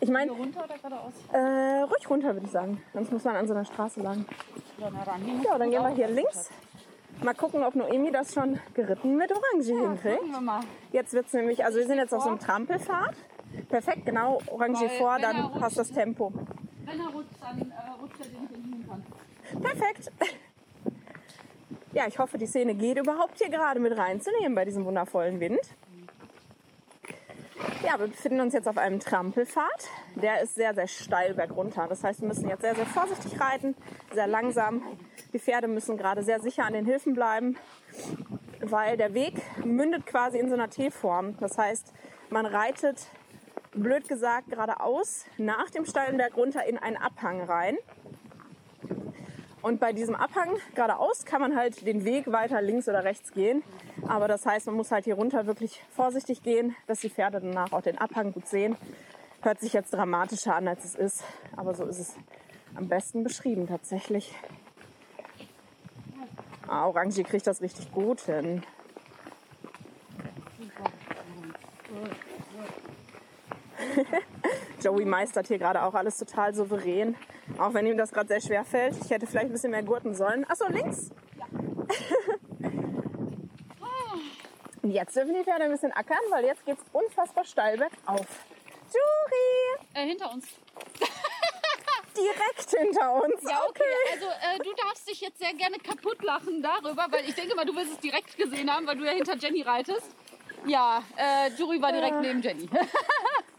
Ich 0.00 0.10
meine, 0.10 0.32
runter 0.32 0.64
oder 0.64 0.74
geradeaus? 0.76 1.12
äh, 1.32 1.82
ruhig 1.82 2.08
runter, 2.10 2.34
würde 2.34 2.46
ich 2.46 2.52
sagen. 2.52 2.82
Sonst 2.92 3.12
muss 3.12 3.24
man 3.24 3.36
an 3.36 3.46
so 3.46 3.54
einer 3.54 3.64
Straße 3.64 4.00
lang. 4.00 4.24
Ja, 4.78 4.90
dann. 5.04 5.42
Ja, 5.42 5.58
gehen 5.58 5.82
wir 5.82 5.88
hier 5.90 6.08
links. 6.08 6.50
Mal 7.22 7.34
gucken, 7.34 7.64
ob 7.64 7.74
Noemi 7.74 8.12
das 8.12 8.32
schon 8.32 8.60
geritten 8.74 9.16
mit 9.16 9.30
Orange 9.32 9.68
Ja, 9.72 9.80
hinkriegt. 9.90 10.24
wir 10.32 10.40
mal. 10.40 10.60
Jetzt 10.92 11.12
wird 11.12 11.26
es 11.26 11.32
nämlich, 11.32 11.64
also 11.64 11.78
wir 11.78 11.86
sind 11.86 11.98
jetzt 11.98 12.14
auf 12.14 12.22
so 12.22 12.28
einem 12.28 12.38
Trampelpfad. 12.38 13.14
Perfekt, 13.68 14.06
genau, 14.06 14.38
Orange 14.52 14.82
Weil, 14.82 14.88
vor, 14.90 15.18
dann 15.18 15.36
rutscht- 15.36 15.58
passt 15.58 15.78
das 15.78 15.90
Tempo. 15.90 16.32
Wenn 16.84 17.00
er 17.00 17.06
rutscht, 17.08 17.30
dann 17.40 17.58
äh, 17.60 18.00
rutscht 18.00 18.20
er 18.20 18.26
den 18.26 18.72
Hintern. 18.72 19.06
Perfekt. 19.60 20.12
Ja, 21.92 22.06
ich 22.06 22.18
hoffe, 22.18 22.38
die 22.38 22.46
Szene 22.46 22.74
geht 22.74 22.98
überhaupt 22.98 23.38
hier 23.38 23.48
gerade 23.48 23.80
mit 23.80 23.96
reinzunehmen 23.96 24.54
bei 24.54 24.64
diesem 24.64 24.84
wundervollen 24.84 25.40
Wind. 25.40 25.60
Ja, 27.82 27.98
wir 27.98 28.08
befinden 28.08 28.40
uns 28.40 28.54
jetzt 28.54 28.68
auf 28.68 28.78
einem 28.78 29.00
Trampelpfad. 29.00 29.88
Der 30.16 30.42
ist 30.42 30.54
sehr, 30.54 30.74
sehr 30.74 30.86
steil 30.86 31.34
bergunter. 31.34 31.86
Das 31.88 32.04
heißt, 32.04 32.20
wir 32.20 32.28
müssen 32.28 32.48
jetzt 32.48 32.62
sehr, 32.62 32.74
sehr 32.74 32.86
vorsichtig 32.86 33.40
reiten, 33.40 33.74
sehr 34.12 34.26
langsam. 34.26 34.82
Die 35.32 35.38
Pferde 35.38 35.68
müssen 35.68 35.96
gerade 35.96 36.22
sehr 36.22 36.40
sicher 36.40 36.64
an 36.64 36.72
den 36.72 36.84
Hilfen 36.84 37.14
bleiben, 37.14 37.56
weil 38.60 38.96
der 38.96 39.14
Weg 39.14 39.34
mündet 39.64 40.06
quasi 40.06 40.38
in 40.38 40.48
so 40.48 40.54
einer 40.54 40.70
T-Form. 40.70 41.36
Das 41.38 41.58
heißt, 41.58 41.92
man 42.30 42.46
reitet, 42.46 43.06
blöd 43.72 44.08
gesagt, 44.08 44.50
geradeaus 44.50 45.24
nach 45.36 45.70
dem 45.70 45.84
steilen 45.84 46.16
Berg 46.16 46.36
runter 46.36 46.64
in 46.64 46.78
einen 46.78 46.96
Abhang 46.96 47.42
rein. 47.42 47.76
Und 49.60 49.80
bei 49.80 49.92
diesem 49.92 50.14
Abhang 50.14 50.56
geradeaus 50.74 51.24
kann 51.24 51.40
man 51.40 51.56
halt 51.56 51.84
den 51.86 52.04
Weg 52.04 52.30
weiter 52.30 52.62
links 52.62 52.88
oder 52.88 53.04
rechts 53.04 53.32
gehen. 53.32 53.62
Aber 54.06 54.28
das 54.28 54.46
heißt, 54.46 54.66
man 54.66 54.76
muss 54.76 54.92
halt 54.92 55.04
hier 55.04 55.16
runter 55.16 55.46
wirklich 55.46 55.82
vorsichtig 55.90 56.42
gehen, 56.42 56.76
dass 56.86 57.00
die 57.00 57.10
Pferde 57.10 57.40
danach 57.40 57.72
auch 57.72 57.82
den 57.82 57.98
Abhang 57.98 58.32
gut 58.32 58.46
sehen. 58.46 58.76
Hört 59.42 59.60
sich 59.60 59.72
jetzt 59.72 59.92
dramatischer 59.92 60.54
an, 60.54 60.68
als 60.68 60.84
es 60.84 60.94
ist. 60.94 61.24
Aber 61.56 61.74
so 61.74 61.84
ist 61.84 61.98
es 61.98 62.14
am 62.74 62.88
besten 62.88 63.24
beschrieben 63.24 63.66
tatsächlich. 63.66 64.32
Ah, 66.68 66.86
Orange 66.86 67.24
kriegt 67.24 67.46
das 67.46 67.60
richtig 67.60 67.90
gut 67.92 68.20
hin. 68.20 68.62
Joey 74.80 75.04
meistert 75.04 75.48
hier 75.48 75.58
gerade 75.58 75.82
auch 75.82 75.94
alles 75.94 76.18
total 76.18 76.54
souverän. 76.54 77.16
Auch 77.58 77.74
wenn 77.74 77.86
ihm 77.86 77.96
das 77.96 78.12
gerade 78.12 78.28
sehr 78.28 78.40
schwer 78.40 78.64
fällt. 78.64 78.96
Ich 79.04 79.10
hätte 79.10 79.26
vielleicht 79.26 79.46
ein 79.46 79.52
bisschen 79.52 79.70
mehr 79.72 79.82
gurten 79.82 80.14
sollen. 80.14 80.44
Achso, 80.48 80.66
links. 80.68 81.10
Und 84.82 84.90
jetzt 84.92 85.16
dürfen 85.16 85.34
die 85.34 85.42
Pferde 85.42 85.64
ein 85.64 85.70
bisschen 85.72 85.92
ackern, 85.92 86.18
weil 86.30 86.44
jetzt 86.44 86.64
geht's 86.64 86.82
unfassbar 86.92 87.44
steil 87.44 87.76
bergauf. 87.76 88.26
Jury! 88.92 89.86
Äh, 89.94 90.06
hinter 90.06 90.32
uns. 90.32 90.46
Direkt 92.16 92.70
hinter 92.70 93.22
uns. 93.22 93.42
Ja, 93.42 93.60
okay. 93.68 93.82
Also 94.12 94.26
äh, 94.26 94.58
du 94.64 94.72
darfst 94.82 95.08
dich 95.08 95.20
jetzt 95.20 95.38
sehr 95.38 95.52
gerne 95.54 95.76
kaputt 95.78 96.22
lachen 96.22 96.62
darüber, 96.62 97.06
weil 97.10 97.28
ich 97.28 97.34
denke 97.34 97.54
mal, 97.54 97.64
du 97.64 97.74
wirst 97.76 97.92
es 97.92 97.98
direkt 97.98 98.36
gesehen 98.36 98.72
haben, 98.74 98.86
weil 98.86 98.96
du 98.96 99.04
ja 99.04 99.12
hinter 99.12 99.36
Jenny 99.36 99.62
reitest. 99.62 100.10
Ja, 100.66 101.02
äh, 101.16 101.50
Jury 101.56 101.80
war 101.80 101.92
direkt 101.92 102.14
Ja. 102.14 102.20
neben 102.20 102.42
Jenny. 102.42 102.68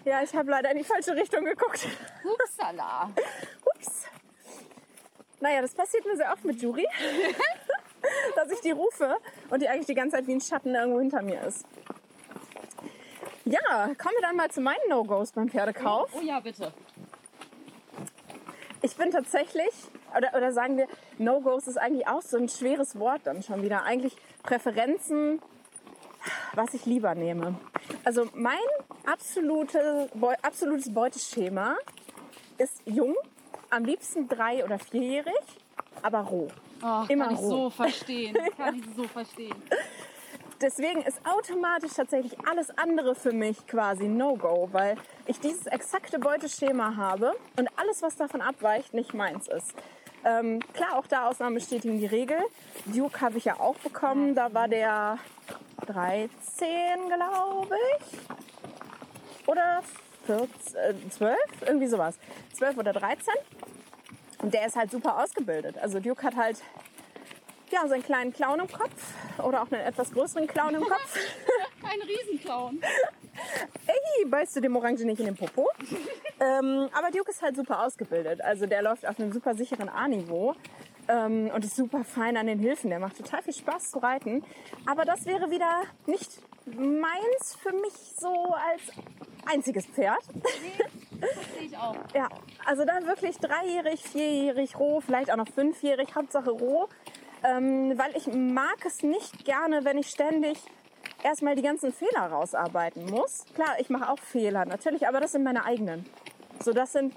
Ja, 0.10 0.24
ich 0.24 0.34
habe 0.34 0.50
leider 0.50 0.72
in 0.72 0.80
die 0.80 0.84
falsche 0.84 1.16
Richtung 1.16 1.46
geguckt. 1.46 1.88
Upsala. 2.24 3.12
Ups. 3.76 4.08
Naja, 5.40 5.62
das 5.62 5.76
passiert 5.76 6.04
mir 6.04 6.18
sehr 6.18 6.34
oft 6.34 6.44
mit 6.44 6.60
Jury. 6.60 6.88
dass 8.36 8.50
ich 8.50 8.60
die 8.62 8.72
rufe 8.72 9.18
und 9.52 9.62
die 9.62 9.70
eigentlich 9.70 9.86
die 9.86 9.94
ganze 9.94 10.16
Zeit 10.16 10.26
wie 10.26 10.34
ein 10.34 10.42
Schatten 10.42 10.74
irgendwo 10.74 11.00
hinter 11.00 11.22
mir 11.22 11.44
ist. 11.44 11.64
Ja, 13.46 13.60
kommen 14.00 14.16
wir 14.16 14.22
dann 14.22 14.36
mal 14.36 14.50
zu 14.50 14.62
meinen 14.62 14.80
No-Gos 14.90 15.32
beim 15.32 15.48
Pferdekauf. 15.48 16.10
Oh 16.16 16.22
ja, 16.22 16.40
bitte. 16.40 16.74
Ich 18.82 18.96
bin 18.96 19.12
tatsächlich, 19.12 19.70
oder, 20.18 20.36
oder 20.36 20.52
sagen 20.52 20.78
wir, 20.78 20.88
No-Gos 21.20 21.68
ist 21.68 21.78
eigentlich 21.78 22.08
auch 22.08 22.24
so 22.24 22.38
ein 22.38 22.50
schweres 22.50 22.98
Wort 22.98 23.22
dann 23.26 23.44
schon 23.44 23.62
wieder. 23.62 23.84
Eigentlich 23.84 24.18
Präferenzen, 24.42 25.40
was 26.54 26.74
ich 26.74 26.86
lieber 26.86 27.16
nehme. 27.16 27.56
Also 28.04 28.28
mein 28.34 28.58
absolute, 29.06 30.10
absolutes 30.42 30.94
Beuteschema 30.94 31.76
ist 32.58 32.82
jung, 32.86 33.16
am 33.70 33.86
liebsten 33.86 34.28
drei- 34.28 34.64
oder 34.64 34.80
vierjährig, 34.80 35.34
aber 36.02 36.20
roh. 36.20 36.48
Oh, 36.84 37.04
Immer 37.10 37.26
kann 37.26 37.34
ich 37.36 37.42
roh. 37.42 37.50
so 37.50 37.70
verstehen. 37.70 38.38
Kann 38.58 38.76
ich 38.76 38.84
so 38.96 39.04
verstehen. 39.04 39.56
Deswegen 40.62 41.02
ist 41.04 41.20
automatisch 41.26 41.94
tatsächlich 41.94 42.38
alles 42.46 42.70
andere 42.78 43.16
für 43.16 43.32
mich 43.32 43.66
quasi 43.68 44.08
No-Go, 44.08 44.70
weil 44.74 44.98
ich 45.26 45.40
dieses 45.40 45.68
exakte 45.68 46.20
Beuteschema 46.20 46.98
habe 46.98 47.34
und 47.58 47.70
alles, 47.78 48.02
was 48.02 48.18
davon 48.18 48.42
abweicht, 48.42 48.94
nicht 48.94 49.14
meins 49.14 49.48
ist. 49.48 49.74
Ähm, 50.26 50.60
klar, 50.74 50.98
auch 50.98 51.08
da 51.08 51.28
Ausnahmen 51.30 51.56
bestätigen 51.56 51.98
die 51.98 52.06
Regel. 52.06 52.40
Duke 52.86 53.22
habe 53.22 53.38
ich 53.38 53.46
ja 53.46 53.58
auch 53.60 53.76
bekommen. 53.76 54.36
Da 54.36 54.54
war 54.54 54.68
der 54.68 55.18
13, 55.92 56.30
glaube 57.08 57.76
ich. 57.98 59.48
Oder 59.48 59.82
14, 60.28 60.48
äh, 60.76 61.10
12, 61.10 61.38
irgendwie 61.66 61.88
sowas. 61.88 62.16
12 62.54 62.78
oder 62.78 62.94
13. 62.94 63.34
Und 64.42 64.54
der 64.54 64.68
ist 64.68 64.76
halt 64.76 64.92
super 64.92 65.22
ausgebildet. 65.22 65.78
Also 65.80 66.00
Duke 66.00 66.24
hat 66.24 66.36
halt 66.36 66.62
ja, 67.72 67.88
so 67.88 67.94
einen 67.94 68.04
kleinen 68.04 68.34
Clown 68.34 68.60
im 68.60 68.68
Kopf 68.68 69.14
oder 69.40 69.62
auch 69.62 69.72
einen 69.72 69.82
etwas 69.82 70.12
größeren 70.12 70.48
Clown 70.48 70.76
im 70.76 70.84
Kopf. 70.84 71.18
Ein 71.84 72.02
Riesenclown. 72.02 72.82
Ey, 73.88 74.26
beißt 74.26 74.56
du 74.56 74.62
dem 74.62 74.76
Orange 74.76 75.06
nicht 75.06 75.20
in 75.20 75.26
den 75.26 75.36
Popo? 75.36 75.68
ähm, 76.40 76.90
aber 76.94 77.12
Duke 77.12 77.32
ist 77.32 77.42
halt 77.42 77.56
super 77.56 77.86
ausgebildet. 77.86 78.42
Also 78.42 78.66
der 78.66 78.82
läuft 78.82 79.08
auf 79.08 79.20
einem 79.20 79.32
super 79.32 79.56
sicheren 79.56 79.90
A-Niveau 79.90 80.56
ähm, 81.10 81.52
und 81.54 81.66
ist 81.66 81.76
super 81.76 82.04
fein 82.04 82.38
an 82.38 82.48
den 82.48 82.60
Hilfen. 82.60 82.90
Der 82.90 83.00
macht 83.00 83.18
total 83.18 83.42
viel 83.42 83.54
Spaß 83.54 83.92
zu 83.92 84.00
reiten. 84.00 84.44
Aber 84.86 85.04
das 85.04 85.26
wäre 85.26 85.52
wieder 85.52 85.82
nicht 86.06 86.30
meins 86.66 87.58
für 87.62 87.74
mich 87.74 87.94
so 88.18 88.32
als 88.54 88.82
einziges 89.52 89.86
Pferd. 89.88 90.22
Verstehe 91.20 91.66
ich 91.66 91.78
auch. 91.78 91.96
Ja, 92.14 92.30
also 92.66 92.86
da 92.86 93.06
wirklich 93.06 93.38
dreijährig, 93.40 94.02
vierjährig, 94.04 94.80
roh, 94.80 95.02
vielleicht 95.02 95.32
auch 95.32 95.38
noch 95.38 95.50
fünfjährig, 95.50 96.16
Hauptsache 96.16 96.52
roh. 96.52 96.88
Ähm, 97.44 97.98
weil 97.98 98.16
ich 98.16 98.28
mag 98.28 98.86
es 98.86 99.02
nicht 99.02 99.46
gerne, 99.46 99.86
wenn 99.86 99.98
ich 99.98 100.10
ständig 100.10 100.60
erstmal 101.24 101.56
die 101.56 101.62
ganzen 101.62 101.94
Fehler 101.94 102.28
rausarbeiten 102.28 103.06
muss. 103.06 103.46
Klar, 103.56 103.80
ich 103.80 103.90
mache 103.90 104.10
auch 104.10 104.20
Fehler, 104.20 104.66
natürlich, 104.66 105.08
aber 105.08 105.22
das 105.22 105.32
sind 105.32 105.44
meine 105.44 105.64
eigenen. 105.64 106.06
So, 106.62 106.74
das 106.74 106.92
sind 106.92 107.14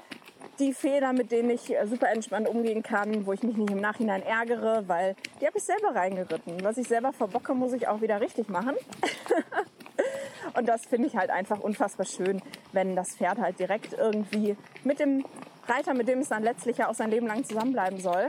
die 0.59 0.73
Fehler, 0.73 1.13
mit 1.13 1.33
denen 1.33 1.51
ich 1.51 1.75
äh, 1.75 1.87
super 1.87 2.09
entspannt 2.11 2.49
umgehen 2.49 2.83
kann, 2.83 3.27
wo 3.27 3.33
ich 3.33 3.43
mich 3.43 3.57
nicht 3.57 3.71
im 3.71 3.81
Nachhinein 3.81 4.23
ärgere, 4.23 4.85
weil 4.87 5.17
die 5.41 5.47
habe 5.47 5.59
ich 5.59 5.65
selber 5.65 5.95
reingeritten. 5.95 6.63
Was 6.63 6.77
ich 6.77 6.89
selber 6.89 7.13
verbocke, 7.13 7.55
muss 7.55 7.73
ich 7.73 7.89
auch 7.89 8.01
wieder 8.01 8.21
richtig 8.21 8.49
machen. 8.49 8.75
Und 10.55 10.69
das 10.69 10.85
finde 10.87 11.09
ich 11.09 11.17
halt 11.17 11.31
einfach 11.31 11.61
unfassbar 11.61 12.07
schön, 12.07 12.43
wenn 12.73 12.97
das 12.97 13.17
Pferd 13.17 13.39
halt 13.39 13.59
direkt 13.59 13.93
irgendwie 13.95 14.57
mit 14.85 15.01
dem 15.01 15.25
Reiter, 15.67 15.95
mit 15.95 16.09
dem 16.09 16.21
es 16.21 16.29
dann 16.29 16.43
letztlich 16.43 16.79
ja 16.79 16.89
auch 16.89 16.95
sein 16.95 17.11
Leben 17.11 17.27
lang 17.27 17.45
zusammenbleiben 17.45 18.01
soll, 18.01 18.29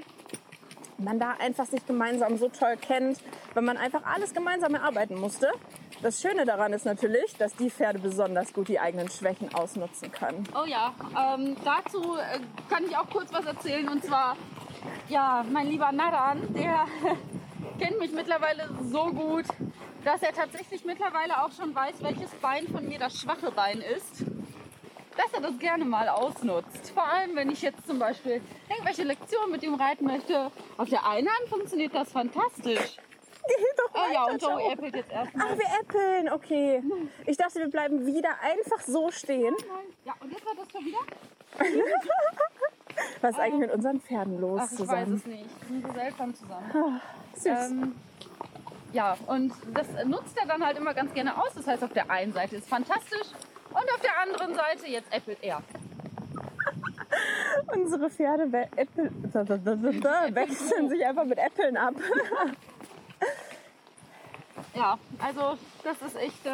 man 0.97 1.19
da 1.19 1.35
einfach 1.39 1.65
sich 1.65 1.85
gemeinsam 1.85 2.37
so 2.37 2.49
toll 2.49 2.75
kennt, 2.79 3.19
wenn 3.53 3.65
man 3.65 3.77
einfach 3.77 4.05
alles 4.05 4.33
gemeinsam 4.33 4.75
erarbeiten 4.75 5.19
musste. 5.19 5.51
Das 6.03 6.21
Schöne 6.21 6.45
daran 6.45 6.73
ist 6.73 6.85
natürlich, 6.85 7.33
dass 7.37 7.55
die 7.55 7.69
Pferde 7.69 7.97
besonders 7.97 8.51
gut 8.51 8.67
die 8.67 8.77
eigenen 8.77 9.09
Schwächen 9.09 9.55
ausnutzen 9.55 10.11
können. 10.11 10.43
Oh 10.53 10.65
ja, 10.65 10.93
ähm, 11.17 11.55
dazu 11.63 12.17
äh, 12.17 12.39
kann 12.69 12.83
ich 12.83 12.97
auch 12.97 13.09
kurz 13.09 13.31
was 13.31 13.45
erzählen. 13.45 13.87
Und 13.87 14.03
zwar, 14.03 14.35
ja, 15.07 15.45
mein 15.49 15.67
lieber 15.67 15.93
Naran, 15.93 16.53
der 16.53 16.87
kennt 17.79 17.99
mich 17.99 18.11
mittlerweile 18.11 18.69
so 18.91 19.05
gut, 19.13 19.45
dass 20.03 20.21
er 20.21 20.33
tatsächlich 20.33 20.83
mittlerweile 20.83 21.41
auch 21.41 21.53
schon 21.53 21.73
weiß, 21.73 21.95
welches 22.01 22.31
Bein 22.41 22.67
von 22.67 22.85
mir 22.85 22.99
das 22.99 23.17
schwache 23.21 23.51
Bein 23.51 23.79
ist. 23.79 24.25
Dass 25.15 25.31
er 25.31 25.39
das 25.39 25.57
gerne 25.57 25.85
mal 25.85 26.09
ausnutzt. 26.09 26.91
Vor 26.93 27.07
allem, 27.07 27.33
wenn 27.37 27.49
ich 27.49 27.61
jetzt 27.61 27.87
zum 27.87 27.97
Beispiel 27.97 28.41
irgendwelche 28.69 29.03
Lektionen 29.03 29.51
mit 29.51 29.63
ihm 29.63 29.75
reiten 29.75 30.03
möchte. 30.03 30.51
Auf 30.75 30.89
der 30.89 31.07
einen 31.07 31.29
Hand 31.29 31.47
funktioniert 31.47 31.95
das 31.95 32.11
fantastisch. 32.11 32.97
Geh 33.47 33.53
doch 33.77 33.91
Oh 33.93 34.13
ja, 34.13 34.23
weiter, 34.23 34.33
und 34.33 34.41
Joey 34.41 34.63
Joe. 34.63 34.71
äppelt 34.73 34.95
jetzt 34.95 35.11
erstmal. 35.11 35.47
Ach, 35.51 35.57
wir 35.57 35.65
äppeln, 35.81 36.29
okay. 36.33 36.83
Ich 37.25 37.37
dachte, 37.37 37.59
wir 37.59 37.69
bleiben 37.69 38.05
wieder 38.05 38.29
einfach 38.41 38.81
so 38.81 39.11
stehen. 39.11 39.53
Nein. 39.59 39.85
Ja, 40.05 40.13
und 40.19 40.31
jetzt 40.31 40.45
war 40.45 40.53
das 40.55 40.71
schon 40.71 40.85
wieder? 40.85 40.99
Was 43.21 43.31
ist 43.31 43.39
eigentlich 43.39 43.59
mit 43.59 43.71
unseren 43.71 44.01
Pferden 44.01 44.39
los 44.39 44.61
Ach, 44.63 44.65
ich 44.65 44.71
weiß 44.71 44.77
zusammen? 44.77 45.15
es 45.15 45.25
nicht. 45.25 45.45
Die 45.61 45.73
sind 45.73 45.87
so 45.87 45.93
seltsam 45.93 46.35
zusammen. 46.35 47.01
Süß. 47.35 47.45
Ähm, 47.71 47.95
ja, 48.91 49.17
und 49.27 49.53
das 49.73 49.87
nutzt 50.05 50.37
er 50.37 50.45
dann 50.47 50.65
halt 50.65 50.77
immer 50.77 50.93
ganz 50.93 51.13
gerne 51.13 51.35
aus. 51.41 51.53
Das 51.55 51.67
heißt, 51.67 51.83
auf 51.83 51.93
der 51.93 52.09
einen 52.09 52.33
Seite 52.33 52.55
ist 52.57 52.67
fantastisch 52.67 53.27
und 53.69 53.75
auf 53.93 54.01
der 54.01 54.19
anderen 54.21 54.55
Seite 54.55 54.87
jetzt 54.87 55.13
äppelt 55.13 55.39
er. 55.41 55.61
Unsere 57.73 58.09
Pferde 58.09 58.51
we 58.51 58.67
Äppel 58.75 59.11
wechseln 60.35 60.89
sich 60.89 61.05
einfach 61.05 61.25
mit 61.25 61.37
Äppeln 61.37 61.77
ab. 61.77 61.93
Ja, 64.75 64.97
also 65.19 65.57
das 65.83 66.01
ist 66.01 66.15
echt 66.17 66.45
äh, 66.45 66.49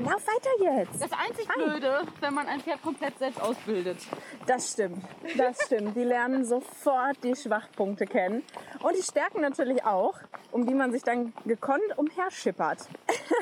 Lauf 0.00 0.22
weiter 0.26 0.78
jetzt. 0.80 1.00
das 1.00 1.12
einzig 1.12 1.48
Hi. 1.48 1.54
Blöde, 1.62 2.02
wenn 2.20 2.34
man 2.34 2.48
ein 2.48 2.60
Pferd 2.60 2.82
komplett 2.82 3.16
selbst 3.18 3.40
ausbildet. 3.40 3.98
Das 4.46 4.72
stimmt. 4.72 5.04
Das 5.36 5.56
stimmt. 5.66 5.96
Die 5.96 6.02
lernen 6.02 6.44
sofort 6.44 7.16
die 7.22 7.36
Schwachpunkte 7.36 8.06
kennen. 8.06 8.42
Und 8.80 8.96
die 8.96 9.02
Stärken 9.02 9.40
natürlich 9.40 9.84
auch, 9.84 10.14
um 10.50 10.66
die 10.66 10.74
man 10.74 10.90
sich 10.90 11.02
dann 11.04 11.32
gekonnt 11.44 11.96
umherschippert. 11.96 12.78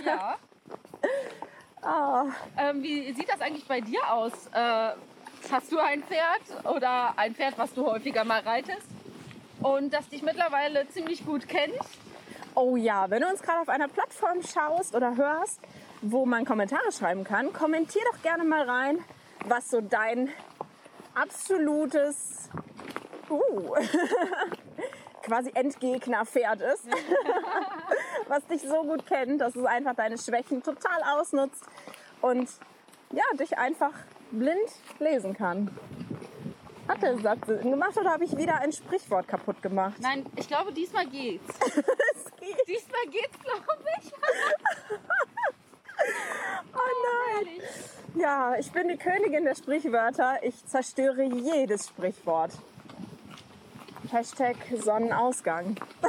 Ja. 0.05 0.37
Ah, 1.85 2.27
Ähm, 2.57 2.81
wie 2.81 3.13
sieht 3.13 3.29
das 3.29 3.41
eigentlich 3.41 3.67
bei 3.67 3.81
dir 3.81 3.99
aus? 4.09 4.31
Äh, 4.53 4.93
hast 5.51 5.73
du 5.73 5.81
ein 5.81 6.05
Pferd 6.05 6.65
oder 6.65 7.19
ein 7.19 7.35
Pferd, 7.35 7.59
was 7.59 7.75
du 7.75 7.85
häufiger 7.85 8.23
mal 8.23 8.39
reitest 8.41 8.87
und 9.61 9.93
das 9.93 10.09
dich 10.09 10.23
mittlerweile 10.23 10.89
ziemlich 10.91 11.27
gut 11.27 11.49
kennt? 11.49 11.75
Oh 12.55 12.77
ja, 12.77 13.09
wenn 13.09 13.23
du 13.23 13.29
uns 13.29 13.41
gerade 13.43 13.61
auf 13.61 13.69
einer 13.69 13.89
Plattform 13.89 14.43
schaust 14.43 14.95
oder 14.95 15.17
hörst, 15.17 15.59
wo 16.03 16.27
man 16.27 16.45
Kommentare 16.45 16.93
schreiben 16.93 17.25
kann, 17.25 17.53
kommentier 17.53 18.03
doch 18.13 18.21
gerne 18.23 18.45
mal 18.45 18.69
rein, 18.69 18.99
was 19.47 19.71
so 19.71 19.81
dein 19.81 20.29
absolutes 21.15 22.51
uh, 23.31 23.75
quasi 25.23 25.51
Endgegner-Pferd 25.55 26.61
ist. 26.61 26.87
was 28.29 28.47
dich 28.47 28.63
so 28.63 28.83
gut 28.83 29.07
kennt, 29.07 29.41
dass 29.41 29.57
es 29.57 29.65
einfach 29.65 29.95
deine 29.95 30.19
Schwächen 30.19 30.63
total 30.63 31.03
ausnutzt 31.17 31.65
und 32.21 32.51
ja, 33.13 33.25
dich 33.39 33.57
einfach 33.57 33.93
blind 34.31 34.71
lesen 34.99 35.35
kann. 35.35 35.71
Hat 36.89 37.01
der 37.01 37.19
Satz 37.19 37.47
Sinn 37.47 37.71
gemacht 37.71 37.97
oder 37.97 38.11
habe 38.11 38.25
ich 38.25 38.37
wieder 38.37 38.61
ein 38.61 38.73
Sprichwort 38.73 39.29
kaputt 39.29 39.63
gemacht? 39.63 39.95
Nein, 40.01 40.27
ich 40.37 40.49
glaube, 40.49 40.73
diesmal 40.73 41.07
geht's. 41.07 41.55
Es 41.61 42.25
geht. 42.37 42.57
Diesmal 42.69 43.07
geht's, 43.11 43.39
glaube 43.43 43.85
ich. 44.01 44.13
Oh 46.75 46.91
nein. 47.05 47.47
Ehrlich. 47.47 47.63
Ja, 48.15 48.57
ich 48.59 48.73
bin 48.73 48.89
die 48.89 48.97
Königin 48.97 49.45
der 49.45 49.55
Sprichwörter. 49.55 50.39
Ich 50.43 50.67
zerstöre 50.67 51.23
jedes 51.23 51.89
Sprichwort. 51.89 52.51
Hashtag 54.11 54.57
Sonnenausgang. 54.77 55.77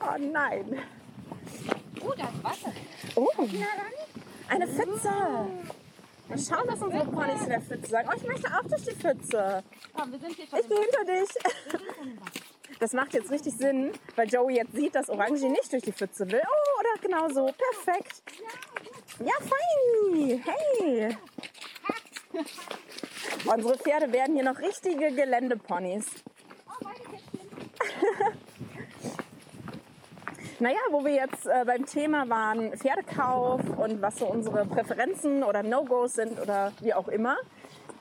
oh 0.00 0.18
nein. 0.32 0.82
Oh, 2.00 2.12
da 2.16 2.24
ist 2.24 2.44
Wasser. 2.44 2.72
Oh, 3.16 3.28
eine 4.48 4.66
Pfütze. 4.66 5.10
Mal 6.28 6.38
schauen, 6.38 6.64
was 6.66 6.82
unsere 6.82 7.06
Ponys 7.06 7.42
zu 7.42 7.48
der 7.48 7.60
Pfütze 7.60 7.90
sagen. 7.90 8.08
Oh, 8.10 8.16
ich 8.16 8.26
möchte 8.26 8.48
auch 8.48 8.68
durch 8.68 8.84
die 8.84 8.94
Pfütze. 8.94 9.62
Komm, 9.94 10.12
wir 10.12 10.18
sind 10.18 10.34
hier 10.34 10.46
schon 10.46 10.58
Ich 10.60 10.68
gehe 10.68 10.78
hinter 10.78 11.04
dich. 11.04 11.28
Das 12.80 12.92
macht 12.92 13.14
jetzt 13.14 13.30
richtig 13.30 13.54
Sinn, 13.54 13.92
weil 14.14 14.28
Joey 14.28 14.56
jetzt 14.56 14.74
sieht, 14.74 14.94
dass 14.94 15.08
Orange 15.08 15.48
nicht 15.48 15.72
durch 15.72 15.82
die 15.82 15.92
Pfütze 15.92 16.30
will. 16.30 16.42
Oh, 16.44 16.80
oder 16.80 17.00
genau 17.00 17.28
so. 17.28 17.52
Perfekt. 17.52 18.22
Ja, 19.20 19.32
fein. 19.40 20.44
Hey. 20.44 21.16
Unsere 23.46 23.78
Pferde 23.78 24.12
werden 24.12 24.34
hier 24.34 24.44
noch 24.44 24.58
richtige 24.58 25.10
Geländeponys. 25.12 26.06
Naja, 30.60 30.78
wo 30.90 31.04
wir 31.04 31.12
jetzt 31.12 31.46
äh, 31.46 31.64
beim 31.64 31.86
Thema 31.86 32.28
waren, 32.28 32.72
Pferdekauf 32.76 33.60
und 33.76 34.02
was 34.02 34.16
so 34.16 34.26
unsere 34.26 34.64
Präferenzen 34.66 35.44
oder 35.44 35.62
No-Gos 35.62 36.14
sind 36.14 36.40
oder 36.40 36.72
wie 36.80 36.92
auch 36.94 37.06
immer. 37.06 37.36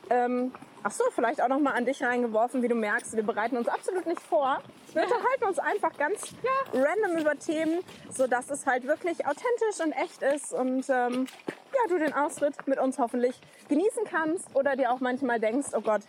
Ähm, 0.10 0.52
ach 0.82 0.90
so, 0.90 1.04
vielleicht 1.14 1.40
auch 1.40 1.50
noch 1.50 1.60
mal 1.60 1.74
an 1.74 1.86
dich 1.86 2.02
reingeworfen, 2.02 2.64
wie 2.64 2.68
du 2.68 2.74
merkst, 2.74 3.16
wir 3.16 3.22
bereiten 3.22 3.58
uns 3.58 3.68
absolut 3.68 4.08
nicht 4.08 4.22
vor. 4.22 4.60
Wir 4.94 5.04
unterhalten 5.04 5.44
uns 5.46 5.60
einfach 5.60 5.96
ganz 5.98 6.34
random 6.74 7.22
über 7.22 7.38
Themen, 7.38 7.82
sodass 8.10 8.50
es 8.50 8.66
halt 8.66 8.88
wirklich 8.88 9.28
authentisch 9.28 9.80
und 9.84 9.92
echt 9.92 10.24
ist 10.24 10.52
und 10.52 10.90
ähm, 10.90 11.28
ja, 11.74 11.90
du 11.90 12.00
den 12.00 12.14
Ausritt 12.14 12.56
mit 12.66 12.80
uns 12.80 12.98
hoffentlich 12.98 13.40
genießen 13.70 14.04
kannst 14.10 14.56
oder 14.56 14.76
dir 14.76 14.92
auch 14.92 15.00
manchmal 15.00 15.40
denkst, 15.40 15.68
oh 15.74 15.82
Gott, 15.82 16.02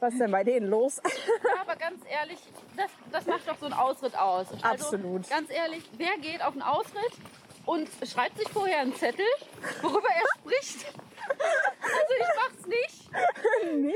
was 0.00 0.12
ist 0.12 0.20
denn 0.20 0.30
bei 0.30 0.44
denen 0.44 0.68
los? 0.68 1.00
Ja, 1.04 1.62
aber 1.62 1.76
ganz 1.76 2.00
ehrlich, 2.10 2.38
das, 2.76 2.90
das 3.12 3.26
macht 3.26 3.48
doch 3.48 3.56
so 3.58 3.66
einen 3.66 3.74
Ausritt 3.74 4.16
aus. 4.16 4.46
Also, 4.62 4.66
Absolut. 4.66 5.28
Ganz 5.28 5.50
ehrlich, 5.50 5.88
wer 5.96 6.16
geht 6.18 6.42
auf 6.42 6.52
einen 6.52 6.62
Ausritt 6.62 7.12
und 7.64 7.88
schreibt 8.06 8.38
sich 8.38 8.48
vorher 8.48 8.80
einen 8.80 8.94
Zettel, 8.94 9.26
worüber 9.82 10.08
er 10.08 10.26
spricht? 10.40 10.86
Also 11.28 12.14
ich 12.18 12.26
mach's 12.36 12.66
nicht. 12.66 13.10
nee. 13.74 13.94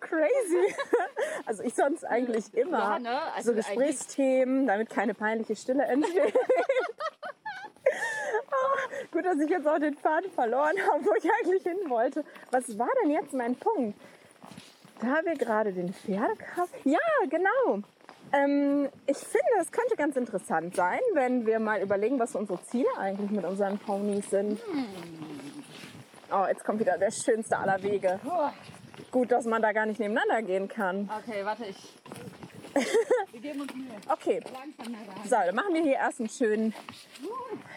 Crazy. 0.00 0.74
Also 1.46 1.62
ich 1.62 1.74
sonst 1.74 2.04
eigentlich 2.04 2.52
immer. 2.54 2.78
Ja, 2.78 2.98
ne? 2.98 3.20
Also 3.34 3.50
so 3.50 3.56
Gesprächsthemen, 3.56 4.66
damit 4.66 4.90
keine 4.90 5.14
peinliche 5.14 5.54
Stille 5.54 5.84
entsteht. 5.84 6.34
Ah, 7.86 9.04
Gut, 9.12 9.24
dass 9.24 9.38
ich 9.38 9.50
jetzt 9.50 9.66
auch 9.66 9.78
den 9.78 9.96
Faden 9.96 10.30
verloren 10.32 10.76
habe, 10.90 11.04
wo 11.04 11.14
ich 11.14 11.24
eigentlich 11.40 11.62
hin 11.62 11.88
wollte. 11.88 12.24
Was 12.50 12.78
war 12.78 12.88
denn 13.02 13.10
jetzt 13.10 13.32
mein 13.32 13.54
Punkt? 13.56 13.98
Da 15.00 15.24
wir 15.24 15.34
gerade 15.34 15.72
den 15.72 15.92
Pferdekauf. 15.92 16.70
Ja, 16.84 16.98
genau. 17.28 17.82
Ähm, 18.32 18.88
ich 19.06 19.18
finde, 19.18 19.48
es 19.60 19.70
könnte 19.70 19.96
ganz 19.96 20.16
interessant 20.16 20.74
sein, 20.74 21.00
wenn 21.12 21.46
wir 21.46 21.58
mal 21.60 21.82
überlegen, 21.82 22.18
was 22.18 22.34
unsere 22.34 22.62
Ziele 22.64 22.88
eigentlich 22.98 23.30
mit 23.30 23.44
unseren 23.44 23.78
Ponys 23.78 24.30
sind. 24.30 24.60
Oh, 26.32 26.44
jetzt 26.48 26.64
kommt 26.64 26.80
wieder 26.80 26.98
der 26.98 27.10
schönste 27.10 27.58
aller 27.58 27.82
Wege. 27.82 28.18
Gut, 29.10 29.30
dass 29.30 29.44
man 29.44 29.62
da 29.62 29.72
gar 29.72 29.86
nicht 29.86 30.00
nebeneinander 30.00 30.42
gehen 30.42 30.68
kann. 30.68 31.08
Okay, 31.22 31.44
warte, 31.44 31.66
ich. 31.66 31.76
Wir 33.30 33.40
geben 33.40 33.60
uns 33.60 33.72
Mühe. 33.74 33.86
Okay, 34.08 34.40
so, 35.24 35.30
dann 35.30 35.54
machen 35.54 35.74
wir 35.74 35.82
hier 35.82 35.94
erst 35.94 36.18
einen 36.18 36.28
schönen, 36.28 36.74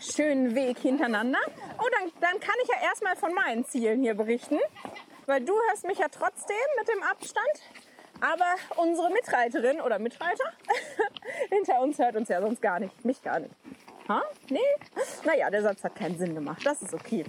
schönen 0.01 0.55
Weg 0.55 0.79
hintereinander. 0.79 1.37
Oh, 1.77 1.85
dann, 1.91 2.11
dann 2.19 2.39
kann 2.39 2.55
ich 2.63 2.69
ja 2.69 2.81
erstmal 2.83 3.15
von 3.15 3.31
meinen 3.33 3.63
Zielen 3.65 4.01
hier 4.01 4.15
berichten. 4.15 4.57
Weil 5.27 5.41
du 5.41 5.53
hörst 5.69 5.85
mich 5.85 5.99
ja 5.99 6.07
trotzdem 6.07 6.55
mit 6.79 6.87
dem 6.87 7.03
Abstand. 7.03 7.45
Aber 8.21 8.55
unsere 8.81 9.11
Mitreiterin 9.11 9.81
oder 9.81 9.99
Mitreiter 9.99 10.53
hinter 11.49 11.81
uns 11.81 11.99
hört 11.99 12.15
uns 12.15 12.29
ja 12.29 12.41
sonst 12.41 12.61
gar 12.61 12.79
nicht. 12.79 13.05
Mich 13.05 13.21
gar 13.21 13.39
nicht. 13.39 13.53
Ha? 14.07 14.23
Nee? 14.49 14.59
Naja, 15.25 15.49
der 15.49 15.61
Satz 15.61 15.83
hat 15.83 15.95
keinen 15.95 16.17
Sinn 16.17 16.33
gemacht. 16.33 16.65
Das 16.65 16.81
ist 16.81 16.93
okay. 16.93 17.25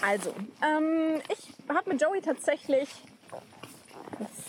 Also, 0.00 0.32
ähm, 0.62 1.20
ich 1.30 1.52
habe 1.68 1.90
mit 1.90 2.00
Joey 2.00 2.22
tatsächlich 2.22 2.88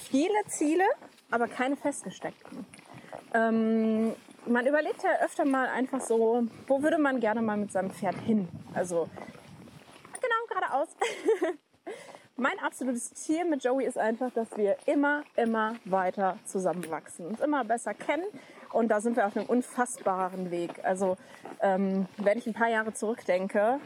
viele 0.10 0.46
Ziele, 0.48 0.86
aber 1.32 1.48
keine 1.48 1.76
festgesteckten. 1.76 2.66
Ähm, 3.34 4.16
man 4.46 4.68
überlegt 4.68 5.04
ja 5.04 5.20
öfter 5.26 5.46
mal 5.46 5.68
einfach 5.68 6.00
so, 6.00 6.44
wo 6.68 6.84
würde 6.84 7.00
man 7.00 7.20
gerne 7.20 7.42
mal 7.42 7.58
mit 7.58 7.72
seinem 7.72 7.90
Pferd 7.90 8.18
hin? 8.20 8.48
Also, 8.74 9.10
genau, 10.22 10.46
geradeaus. 10.48 10.90
mein 12.38 12.60
absolutes 12.60 13.14
Ziel 13.16 13.46
mit 13.46 13.64
Joey 13.64 13.86
ist 13.86 13.98
einfach, 13.98 14.32
dass 14.32 14.56
wir 14.56 14.78
immer, 14.86 15.24
immer 15.36 15.76
weiter 15.86 16.38
zusammenwachsen, 16.46 17.26
uns 17.26 17.42
immer 17.42 17.66
besser 17.66 17.94
kennen. 17.94 18.26
Und 18.72 18.90
da 18.90 19.02
sind 19.02 19.16
wir 19.16 19.26
auf 19.26 19.36
einem 19.36 19.48
unfassbaren 19.48 20.52
Weg. 20.52 20.84
Also, 20.84 21.18
ähm, 21.62 22.06
wenn 22.18 22.38
ich 22.38 22.46
ein 22.46 22.54
paar 22.54 22.70
Jahre 22.70 22.94
zurückdenke, 22.94 23.80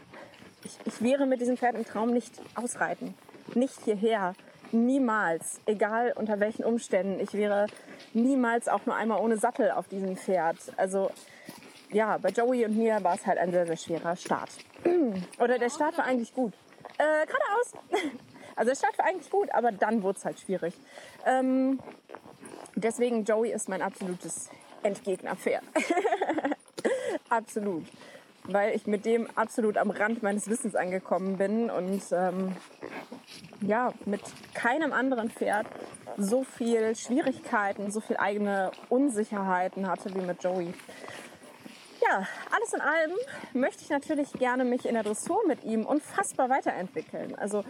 ich, 0.64 0.78
ich 0.86 1.02
wäre 1.02 1.26
mit 1.26 1.40
diesem 1.40 1.56
Pferd 1.56 1.76
im 1.76 1.86
Traum 1.86 2.12
nicht 2.12 2.42
ausreiten. 2.56 3.14
Nicht 3.54 3.80
hierher. 3.84 4.34
Niemals. 4.72 5.62
Egal 5.66 6.14
unter 6.16 6.40
welchen 6.40 6.64
Umständen. 6.64 7.20
Ich 7.20 7.34
wäre 7.34 7.68
niemals 8.14 8.68
auch 8.68 8.86
nur 8.86 8.96
einmal 8.96 9.22
ohne 9.22 9.38
Sattel 9.38 9.72
auf 9.72 9.88
diesem 9.88 10.18
Pferd. 10.18 10.58
Also 10.78 11.10
ja, 11.90 12.18
bei 12.18 12.30
Joey 12.30 12.66
und 12.66 12.78
mir 12.78 13.04
war 13.04 13.16
es 13.16 13.26
halt 13.26 13.38
ein 13.38 13.52
sehr, 13.52 13.66
sehr 13.66 13.78
schwerer 13.78 14.16
Start. 14.16 14.50
Oder 15.40 15.58
der 15.58 15.70
Start 15.70 15.98
war 15.98 16.06
eigentlich 16.06 16.34
gut. 16.34 16.54
Äh, 16.98 17.26
geradeaus. 17.26 18.12
Also 18.56 18.70
der 18.70 18.76
Start 18.76 18.98
war 18.98 19.06
eigentlich 19.06 19.30
gut, 19.30 19.50
aber 19.54 19.72
dann 19.72 20.04
wurde 20.04 20.18
es 20.20 20.26
halt 20.26 20.40
schwierig. 20.40 20.74
Ähm, 21.26 21.80
deswegen 22.76 23.24
Joey 23.24 23.52
ist 23.52 23.70
mein 23.70 23.82
absolutes 23.82 24.50
Endgegnerpferd. 24.84 25.64
absolut. 27.30 27.86
Weil 28.46 28.76
ich 28.76 28.88
mit 28.88 29.06
dem 29.06 29.28
absolut 29.36 29.78
am 29.78 29.92
Rand 29.92 30.24
meines 30.24 30.50
Wissens 30.50 30.76
angekommen 30.76 31.38
bin 31.38 31.70
und 31.70 32.02
ähm, 32.12 32.56
ja, 33.62 33.94
mit 34.06 34.22
keinem 34.56 34.94
anderen 34.94 35.30
Pferd 35.30 35.68
so 36.18 36.44
viel 36.44 36.96
Schwierigkeiten, 36.96 37.92
so 37.92 38.00
viel 38.00 38.18
eigene 38.18 38.72
Unsicherheiten 38.90 39.88
hatte 39.88 40.14
wie 40.16 40.22
mit 40.22 40.44
Joey. 40.44 40.74
Ja, 42.02 42.28
alles 42.50 42.74
in 42.74 42.82
allem 42.82 43.12
möchte 43.54 43.84
ich 43.84 43.90
natürlich 43.90 44.34
gerne 44.34 44.66
mich 44.66 44.86
in 44.86 44.96
der 44.96 45.04
Dressur 45.04 45.42
mit 45.48 45.64
ihm 45.64 45.86
unfassbar 45.86 46.50
weiterentwickeln. 46.50 47.36
Also 47.36 47.64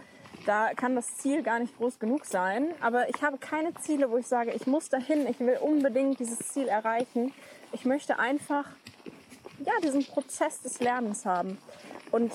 da 0.46 0.74
kann 0.74 0.94
das 0.94 1.16
Ziel 1.16 1.42
gar 1.42 1.58
nicht 1.58 1.76
groß 1.76 1.98
genug 1.98 2.24
sein. 2.24 2.74
Aber 2.80 3.08
ich 3.08 3.22
habe 3.22 3.38
keine 3.38 3.74
Ziele, 3.74 4.10
wo 4.10 4.16
ich 4.16 4.26
sage, 4.26 4.52
ich 4.52 4.66
muss 4.66 4.88
dahin, 4.88 5.26
ich 5.26 5.40
will 5.40 5.58
unbedingt 5.60 6.18
dieses 6.18 6.38
Ziel 6.38 6.68
erreichen. 6.68 7.32
Ich 7.72 7.84
möchte 7.84 8.18
einfach 8.18 8.66
ja, 9.64 9.72
diesen 9.82 10.04
Prozess 10.04 10.60
des 10.62 10.80
Lernens 10.80 11.24
haben. 11.24 11.58
Und 12.10 12.32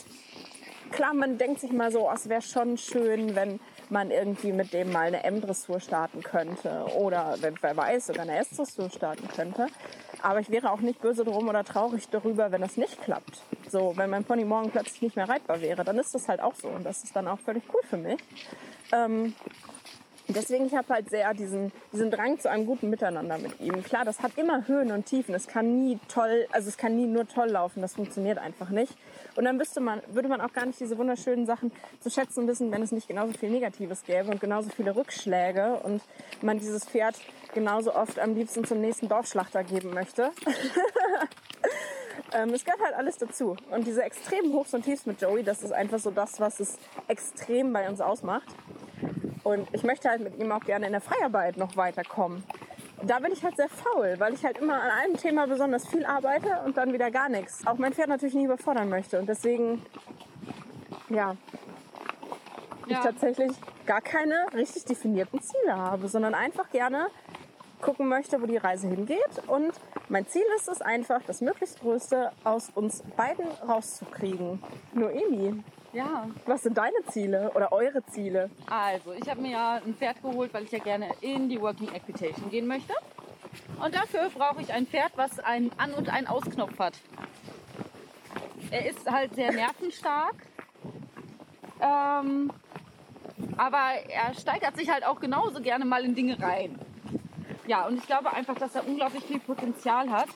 klar, 0.91 1.13
man 1.13 1.37
denkt 1.37 1.59
sich 1.61 1.71
mal 1.71 1.91
so, 1.91 2.09
oh, 2.09 2.13
es 2.13 2.29
wäre 2.29 2.41
schon 2.41 2.77
schön, 2.77 3.35
wenn 3.35 3.59
man 3.89 4.11
irgendwie 4.11 4.51
mit 4.51 4.73
dem 4.73 4.91
mal 4.91 5.07
eine 5.07 5.23
M-Dressur 5.23 5.79
starten 5.79 6.21
könnte 6.21 6.85
oder, 6.97 7.37
wer 7.39 7.77
weiß, 7.77 8.07
sogar 8.07 8.23
eine 8.23 8.37
S-Dressur 8.37 8.89
starten 8.89 9.27
könnte. 9.29 9.67
Aber 10.27 10.41
ich 10.41 10.49
wäre 10.49 10.73
auch 10.73 10.81
nicht 10.81 10.99
böse 10.99 11.23
drum 11.23 11.47
oder 11.47 11.63
traurig 11.63 12.09
darüber, 12.09 12.51
wenn 12.51 12.59
das 12.59 12.75
nicht 12.75 13.01
klappt. 13.01 13.41
So, 13.69 13.93
wenn 13.95 14.09
mein 14.09 14.25
Pony 14.25 14.43
morgen 14.43 14.71
plötzlich 14.71 15.01
nicht 15.01 15.15
mehr 15.15 15.29
reitbar 15.29 15.61
wäre, 15.61 15.85
dann 15.85 15.97
ist 15.97 16.13
das 16.13 16.27
halt 16.27 16.41
auch 16.41 16.53
so 16.53 16.67
und 16.67 16.83
das 16.83 17.05
ist 17.05 17.15
dann 17.15 17.29
auch 17.29 17.39
völlig 17.39 17.63
cool 17.73 17.79
für 17.89 17.95
mich. 17.95 18.19
Ähm, 18.91 19.33
deswegen, 20.27 20.65
ich 20.65 20.75
habe 20.75 20.93
halt 20.93 21.09
sehr 21.09 21.33
diesen, 21.33 21.71
diesen 21.93 22.11
Drang 22.11 22.37
zu 22.41 22.49
einem 22.49 22.65
guten 22.65 22.89
Miteinander 22.89 23.37
mit 23.37 23.57
ihm. 23.61 23.81
Klar, 23.85 24.03
das 24.03 24.19
hat 24.19 24.37
immer 24.37 24.67
Höhen 24.67 24.91
und 24.91 25.05
Tiefen. 25.05 25.33
Es 25.33 25.47
kann 25.47 25.79
nie 25.79 25.97
toll, 26.09 26.45
also 26.51 26.67
es 26.67 26.75
kann 26.75 26.97
nie 26.97 27.07
nur 27.07 27.25
toll 27.25 27.51
laufen. 27.51 27.81
Das 27.81 27.93
funktioniert 27.93 28.37
einfach 28.37 28.69
nicht. 28.69 28.97
Und 29.37 29.45
dann 29.45 29.57
wüsste 29.61 29.79
man, 29.79 30.01
würde 30.07 30.27
man 30.27 30.41
auch 30.41 30.51
gar 30.51 30.65
nicht 30.65 30.77
diese 30.77 30.97
wunderschönen 30.97 31.45
Sachen 31.45 31.71
zu 32.01 32.09
schätzen 32.09 32.49
wissen, 32.49 32.69
wenn 32.73 32.81
es 32.81 32.91
nicht 32.91 33.07
genauso 33.07 33.31
viel 33.31 33.49
Negatives 33.49 34.03
gäbe 34.03 34.29
und 34.29 34.41
genauso 34.41 34.71
viele 34.71 34.93
Rückschläge 34.93 35.75
und 35.83 36.01
man 36.41 36.59
dieses 36.59 36.83
Pferd 36.83 37.15
genauso 37.57 37.95
oft 37.95 38.19
am 38.19 38.35
liebsten 38.35 38.65
zum 38.65 38.81
nächsten 38.81 39.09
Dorfschlachter 39.09 39.63
geben 39.63 39.91
möchte. 39.91 40.29
ähm, 42.33 42.53
es 42.53 42.63
gehört 42.63 42.81
halt 42.83 42.93
alles 42.93 43.17
dazu. 43.17 43.57
Und 43.71 43.87
diese 43.87 44.03
extremen 44.03 44.53
Hochs 44.53 44.75
und 44.75 44.83
Tiefs 44.83 45.07
mit 45.07 45.19
Joey, 45.19 45.43
das 45.43 45.63
ist 45.63 45.71
einfach 45.71 45.97
so 45.97 46.11
das, 46.11 46.39
was 46.39 46.59
es 46.59 46.77
extrem 47.07 47.73
bei 47.73 47.89
uns 47.89 47.99
ausmacht. 47.99 48.47
Und 49.43 49.67
ich 49.71 49.83
möchte 49.83 50.07
halt 50.07 50.21
mit 50.21 50.37
ihm 50.37 50.51
auch 50.51 50.63
gerne 50.65 50.85
in 50.85 50.91
der 50.91 51.01
Freiarbeit 51.01 51.57
noch 51.57 51.75
weiterkommen. 51.75 52.43
Da 53.01 53.17
bin 53.17 53.31
ich 53.31 53.43
halt 53.43 53.55
sehr 53.55 53.69
faul, 53.69 54.15
weil 54.19 54.35
ich 54.35 54.45
halt 54.45 54.59
immer 54.59 54.75
an 54.75 54.91
einem 54.91 55.17
Thema 55.17 55.47
besonders 55.47 55.87
viel 55.87 56.05
arbeite 56.05 56.61
und 56.63 56.77
dann 56.77 56.93
wieder 56.93 57.09
gar 57.09 57.27
nichts. 57.27 57.65
Auch 57.65 57.79
mein 57.79 57.91
Pferd 57.91 58.09
natürlich 58.09 58.35
nie 58.35 58.45
überfordern 58.45 58.87
möchte. 58.87 59.17
Und 59.17 59.27
deswegen, 59.29 59.83
ja, 61.09 61.35
ja. 62.85 62.97
ich 62.97 62.97
tatsächlich 62.99 63.51
gar 63.87 64.01
keine 64.01 64.35
richtig 64.53 64.85
definierten 64.85 65.41
Ziele 65.41 65.75
habe, 65.75 66.07
sondern 66.07 66.35
einfach 66.35 66.69
gerne 66.69 67.07
gucken 67.81 68.07
möchte, 68.07 68.41
wo 68.41 68.45
die 68.45 68.57
Reise 68.57 68.87
hingeht. 68.87 69.47
Und 69.47 69.73
mein 70.09 70.27
Ziel 70.27 70.45
ist 70.55 70.67
es 70.67 70.81
einfach, 70.81 71.21
das 71.23 71.41
möglichst 71.41 71.79
Größte 71.81 72.31
aus 72.43 72.69
uns 72.73 73.03
beiden 73.15 73.45
rauszukriegen. 73.67 74.61
Noemi, 74.93 75.63
ja. 75.93 76.27
Was 76.45 76.63
sind 76.63 76.77
deine 76.77 76.97
Ziele 77.09 77.51
oder 77.55 77.71
eure 77.71 78.05
Ziele? 78.05 78.49
Also, 78.69 79.13
ich 79.13 79.29
habe 79.29 79.41
mir 79.41 79.51
ja 79.51 79.81
ein 79.83 79.95
Pferd 79.95 80.21
geholt, 80.21 80.53
weil 80.53 80.63
ich 80.63 80.71
ja 80.71 80.79
gerne 80.79 81.09
in 81.21 81.49
die 81.49 81.59
Working 81.61 81.91
Equitation 81.93 82.49
gehen 82.49 82.67
möchte. 82.67 82.93
Und 83.83 83.95
dafür 83.95 84.29
brauche 84.29 84.61
ich 84.61 84.71
ein 84.73 84.85
Pferd, 84.85 85.13
was 85.15 85.39
einen 85.39 85.71
An- 85.77 85.93
und 85.93 86.09
einen 86.09 86.27
Ausknopf 86.27 86.77
hat. 86.77 86.93
Er 88.69 88.85
ist 88.85 89.09
halt 89.09 89.33
sehr 89.35 89.51
nervenstark. 89.51 90.35
Ähm, 91.79 92.51
aber 93.55 93.93
er 94.09 94.33
steigert 94.33 94.75
sich 94.77 94.89
halt 94.89 95.05
auch 95.05 95.19
genauso 95.19 95.61
gerne 95.61 95.85
mal 95.85 96.03
in 96.03 96.15
Dinge 96.15 96.39
rein. 96.41 96.77
Ja, 97.67 97.85
und 97.85 97.97
ich 97.97 98.07
glaube 98.07 98.31
einfach, 98.31 98.55
dass 98.55 98.75
er 98.75 98.87
unglaublich 98.87 99.23
viel 99.25 99.39
Potenzial 99.39 100.09
hat. 100.09 100.29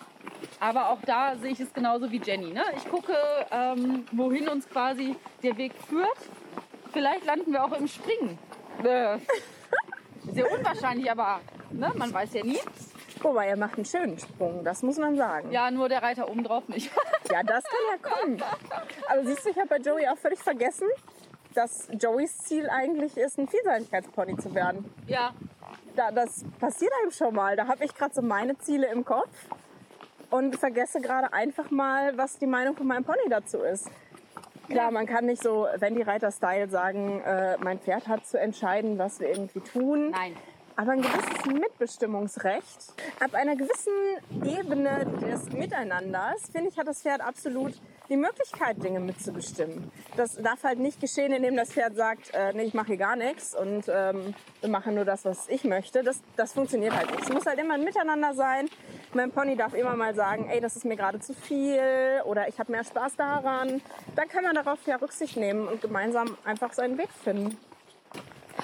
Aber 0.60 0.90
auch 0.90 1.00
da 1.06 1.36
sehe 1.38 1.52
ich 1.52 1.60
es 1.60 1.74
genauso 1.74 2.12
wie 2.12 2.22
Jenny. 2.22 2.52
Ne? 2.52 2.64
Ich 2.76 2.90
gucke, 2.90 3.16
ähm, 3.52 4.06
wohin 4.12 4.50
uns 4.50 4.68
quasi 4.70 5.16
der 5.42 5.58
Weg 5.58 5.74
führt. 5.88 6.18
Vielleicht 6.92 7.26
landen 7.26 7.54
wir 7.54 7.64
auch 7.64 7.72
im 7.72 7.88
Springen. 7.88 8.38
Äh, 8.84 9.18
sehr 10.32 10.52
unwahrscheinlich, 10.52 11.10
aber 11.10 11.40
ne? 11.72 11.92
man 11.96 12.14
weiß 12.14 12.34
ja 12.34 12.44
nie. 12.44 12.60
Wobei, 13.22 13.48
er 13.48 13.58
macht 13.58 13.76
einen 13.76 13.86
schönen 13.86 14.18
Sprung, 14.18 14.64
das 14.64 14.82
muss 14.82 14.98
man 14.98 15.16
sagen. 15.16 15.52
Ja, 15.52 15.70
nur 15.70 15.88
der 15.90 16.02
Reiter 16.02 16.30
oben 16.30 16.44
drauf 16.44 16.68
nicht. 16.68 16.92
ja, 17.32 17.44
das 17.44 17.64
kann 17.64 17.82
ja 17.92 18.10
kommen. 18.10 18.44
Aber 19.10 19.24
siehst 19.24 19.46
du, 19.46 19.50
ich 19.52 19.58
habe 19.58 19.68
bei 19.68 19.78
Joey 19.78 20.08
auch 20.08 20.18
völlig 20.18 20.40
vergessen, 20.40 20.88
dass 21.54 21.88
Joeys 22.00 22.38
Ziel 22.40 22.70
eigentlich 22.70 23.18
ist, 23.18 23.38
ein 23.38 23.48
Vielseitigkeitspony 23.48 24.38
zu 24.38 24.54
werden. 24.56 24.92
Ja. 25.08 25.34
Da, 26.02 26.10
das 26.10 26.44
passiert 26.60 26.92
einem 27.00 27.12
schon 27.12 27.36
mal. 27.36 27.56
Da 27.56 27.68
habe 27.68 27.86
ich 27.86 27.94
gerade 27.94 28.12
so 28.12 28.24
meine 28.24 28.58
Ziele 28.58 28.88
im 28.88 29.06
Kopf 29.06 29.30
und 30.32 30.56
vergesse 30.56 31.00
gerade 31.00 31.32
einfach 31.32 31.70
mal, 31.70 32.18
was 32.18 32.40
die 32.40 32.48
Meinung 32.48 32.76
von 32.76 32.88
meinem 32.88 33.04
Pony 33.04 33.30
dazu 33.30 33.60
ist. 33.60 33.88
Klar, 34.68 34.90
man 34.90 35.06
kann 35.06 35.28
nicht 35.28 35.44
so 35.44 35.68
Wendy 35.78 36.02
Reiter 36.02 36.32
Style 36.32 36.68
sagen, 36.70 37.22
äh, 37.22 37.56
mein 37.60 37.78
Pferd 37.78 38.08
hat 38.08 38.26
zu 38.26 38.40
entscheiden, 38.40 38.98
was 38.98 39.20
wir 39.20 39.30
irgendwie 39.30 39.60
tun. 39.60 40.10
Nein. 40.10 40.36
Aber 40.76 40.94
ein 40.94 41.04
gewisses 41.04 41.46
Mitbestimmungsrecht. 41.46 42.94
Ab 43.20 43.36
einer 43.36 43.56
gewissen 43.56 43.94
Ebene 44.44 45.06
des 45.22 45.52
Miteinanders, 45.52 46.50
finde 46.52 46.70
ich, 46.70 46.80
hat 46.80 46.88
das 46.88 47.04
Pferd 47.04 47.22
absolut 47.22 47.74
die 48.12 48.18
Möglichkeit, 48.18 48.84
Dinge 48.84 49.00
mitzubestimmen. 49.00 49.90
Das 50.18 50.36
darf 50.36 50.64
halt 50.64 50.80
nicht 50.80 51.00
geschehen, 51.00 51.32
indem 51.32 51.56
das 51.56 51.72
Pferd 51.72 51.96
sagt, 51.96 52.34
äh, 52.34 52.52
nee, 52.54 52.64
ich 52.64 52.74
mache 52.74 52.88
hier 52.88 52.98
gar 52.98 53.16
nichts 53.16 53.56
und 53.56 53.86
ähm, 53.88 54.36
wir 54.60 54.70
machen 54.70 54.96
nur 54.96 55.06
das, 55.06 55.24
was 55.24 55.48
ich 55.48 55.64
möchte. 55.64 56.04
Das, 56.04 56.22
das 56.36 56.52
funktioniert 56.52 56.94
halt 56.94 57.10
nicht. 57.10 57.24
Es 57.24 57.30
muss 57.30 57.46
halt 57.46 57.58
immer 57.58 57.76
ein 57.76 57.86
Miteinander 57.86 58.34
sein. 58.34 58.70
Mein 59.14 59.32
Pony 59.32 59.56
darf 59.56 59.74
immer 59.74 59.96
mal 59.96 60.14
sagen, 60.14 60.50
ey, 60.50 60.60
das 60.60 60.76
ist 60.76 60.84
mir 60.84 60.98
gerade 60.98 61.22
zu 61.22 61.34
viel 61.34 61.80
oder 62.26 62.50
ich 62.50 62.60
habe 62.60 62.74
mehr 62.74 62.84
Spaß 62.84 63.16
daran. 63.16 63.82
Dann 64.16 64.28
kann 64.28 64.44
man 64.44 64.56
darauf 64.56 64.80
ja 64.86 64.98
Rücksicht 64.98 65.38
nehmen 65.38 65.70
und 65.70 65.82
gemeinsam 65.82 66.38
einfach 66.44 66.74
seinen 66.74 66.98
Weg 66.98 67.10
finden. 67.24 67.58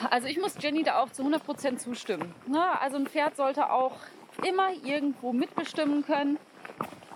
Also 0.10 0.28
ich 0.28 0.40
muss 0.40 0.56
Jenny 0.60 0.84
da 0.84 1.02
auch 1.02 1.10
zu 1.12 1.24
100% 1.24 1.78
zustimmen. 1.78 2.36
Also 2.82 2.98
ein 2.98 3.08
Pferd 3.08 3.38
sollte 3.38 3.72
auch 3.72 3.96
immer 4.46 4.72
irgendwo 4.84 5.32
mitbestimmen 5.32 6.06
können. 6.06 6.38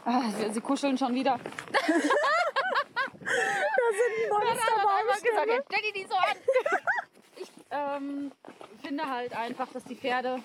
Ah, 0.05 0.23
sie, 0.37 0.53
sie, 0.53 0.61
kuscheln 0.61 0.97
schon 0.97 1.13
wieder. 1.13 1.37
da 1.71 1.85
sind 1.85 2.01
Monster 4.29 5.21
gesagt, 5.21 5.71
Jenny 5.71 5.91
die 5.93 6.07
so 6.09 6.15
an. 6.15 6.37
ich 7.35 7.51
ähm, 7.69 8.31
finde 8.81 9.09
halt 9.09 9.35
einfach, 9.35 9.67
dass 9.71 9.83
die 9.83 9.95
Pferde 9.95 10.41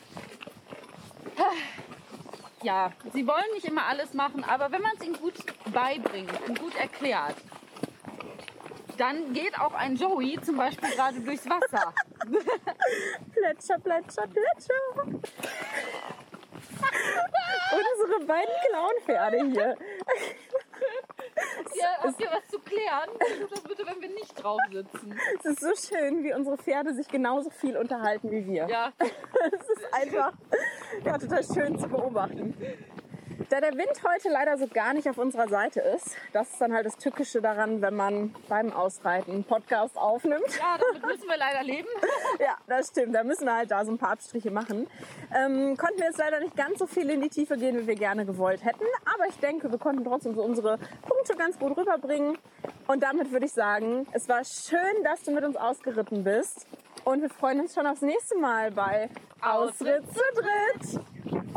ja, 2.63 2.93
sie 3.13 3.27
wollen 3.27 3.53
nicht 3.55 3.67
immer 3.67 3.87
alles 3.87 4.13
machen, 4.15 4.45
aber 4.45 4.73
wenn 4.73 4.83
man 4.83 4.93
es 4.99 5.07
ihnen 5.07 5.17
gut 5.17 5.35
beibringt 5.73 6.33
und 6.49 6.59
gut 6.59 6.75
erklärt, 6.77 7.37
dann 8.97 9.33
geht 9.35 9.59
auch 9.61 9.75
ein 9.75 9.95
Joey 9.97 10.41
zum 10.41 10.57
Beispiel 10.57 10.91
gerade 10.91 11.21
durchs 11.21 11.49
Wasser. 11.49 11.93
plätscher, 13.33 13.79
plätscher, 13.79 14.27
plätscher. 14.27 15.21
Beiden 18.27 18.55
Clownpferde 18.69 19.37
hier. 19.51 19.77
Ja, 21.75 21.89
habt 22.03 22.21
ihr 22.21 22.29
was 22.31 22.49
zu 22.49 22.59
klären? 22.61 23.11
Tut 23.41 23.53
das 23.53 23.63
bitte, 23.63 23.87
wenn 23.87 24.01
wir 24.01 24.09
nicht 24.09 24.43
drauf 24.43 24.61
sitzen. 24.71 25.19
Es 25.39 25.45
ist 25.45 25.61
so 25.61 25.95
schön, 25.95 26.25
wie 26.25 26.33
unsere 26.33 26.57
Pferde 26.57 26.95
sich 26.95 27.09
genauso 27.09 27.51
viel 27.51 27.77
unterhalten 27.77 28.31
wie 28.31 28.47
wir. 28.47 28.67
Ja. 28.69 28.93
Es 29.53 29.69
ist 29.69 29.93
einfach 29.93 30.33
ja, 31.05 31.19
total 31.19 31.45
schön 31.45 31.79
zu 31.79 31.89
beobachten. 31.89 32.55
Da 33.51 33.61
der 33.61 33.73
Wind 33.73 34.03
heute 34.03 34.31
leider 34.31 34.57
so 34.57 34.67
gar 34.67 34.95
nicht 34.95 35.09
auf 35.09 35.19
unserer 35.19 35.47
Seite 35.47 35.81
ist, 35.81 36.17
das 36.33 36.51
ist 36.51 36.61
dann 36.61 36.73
halt 36.73 36.87
das 36.87 36.97
Tückische 36.97 37.43
daran, 37.43 37.83
wenn 37.83 37.95
man 37.95 38.35
beim 38.49 38.73
Ausreiten 38.73 39.33
einen 39.33 39.45
Podcast 39.45 39.97
aufnimmt. 39.99 40.47
Ja, 40.59 40.79
damit 40.79 41.07
müssen 41.07 41.29
wir 41.29 41.37
leider 41.37 41.63
leben. 41.63 41.89
ja, 42.41 42.57
das 42.67 42.89
stimmt. 42.89 43.15
Da 43.15 43.25
müssen 43.25 43.45
wir 43.45 43.55
halt 43.55 43.71
da 43.71 43.85
so 43.85 43.93
ein 43.93 43.99
paar 43.99 44.13
Abstriche 44.13 44.51
machen. 44.51 44.87
Ähm, 45.35 45.77
konnten 45.77 45.99
wir 45.99 46.07
jetzt 46.07 46.19
leider 46.19 46.41
nicht 46.41 46.57
ganz 46.57 46.79
so 46.79 46.87
viel 46.87 47.11
in 47.11 47.21
die 47.21 47.29
Tiefe 47.29 47.57
gehen, 47.59 47.79
wie 47.79 47.87
wir 47.87 47.95
gerne 47.95 48.25
gewollt 48.25 48.65
hätten. 48.65 48.85
Aber 49.15 49.29
ich 49.29 49.39
denke, 49.39 49.71
wir 49.71 49.79
konnten 49.79 50.05
trotzdem 50.05 50.35
so 50.35 50.43
unsere 50.43 50.79
Punkte 51.03 51.37
ganz 51.37 51.59
gut 51.59 51.77
rüberbringen. 51.77 52.39
Und 52.87 53.03
damit 53.03 53.33
würde 53.33 53.47
ich 53.47 53.53
sagen, 53.53 54.07
es 54.13 54.29
war 54.29 54.45
schön, 54.45 55.05
dass 55.05 55.23
du 55.23 55.33
mit 55.33 55.45
uns 55.45 55.57
ausgeritten 55.57 56.25
bist. 56.25 56.67
Und 57.05 57.21
wir 57.21 57.31
freuen 57.31 57.61
uns 57.61 57.75
schon 57.75 57.87
aufs 57.87 58.03
nächste 58.03 58.37
Mal 58.39 58.71
bei 58.71 59.11
Ausritt 59.41 60.05
zu 60.13 60.23
dritt. 60.35 61.16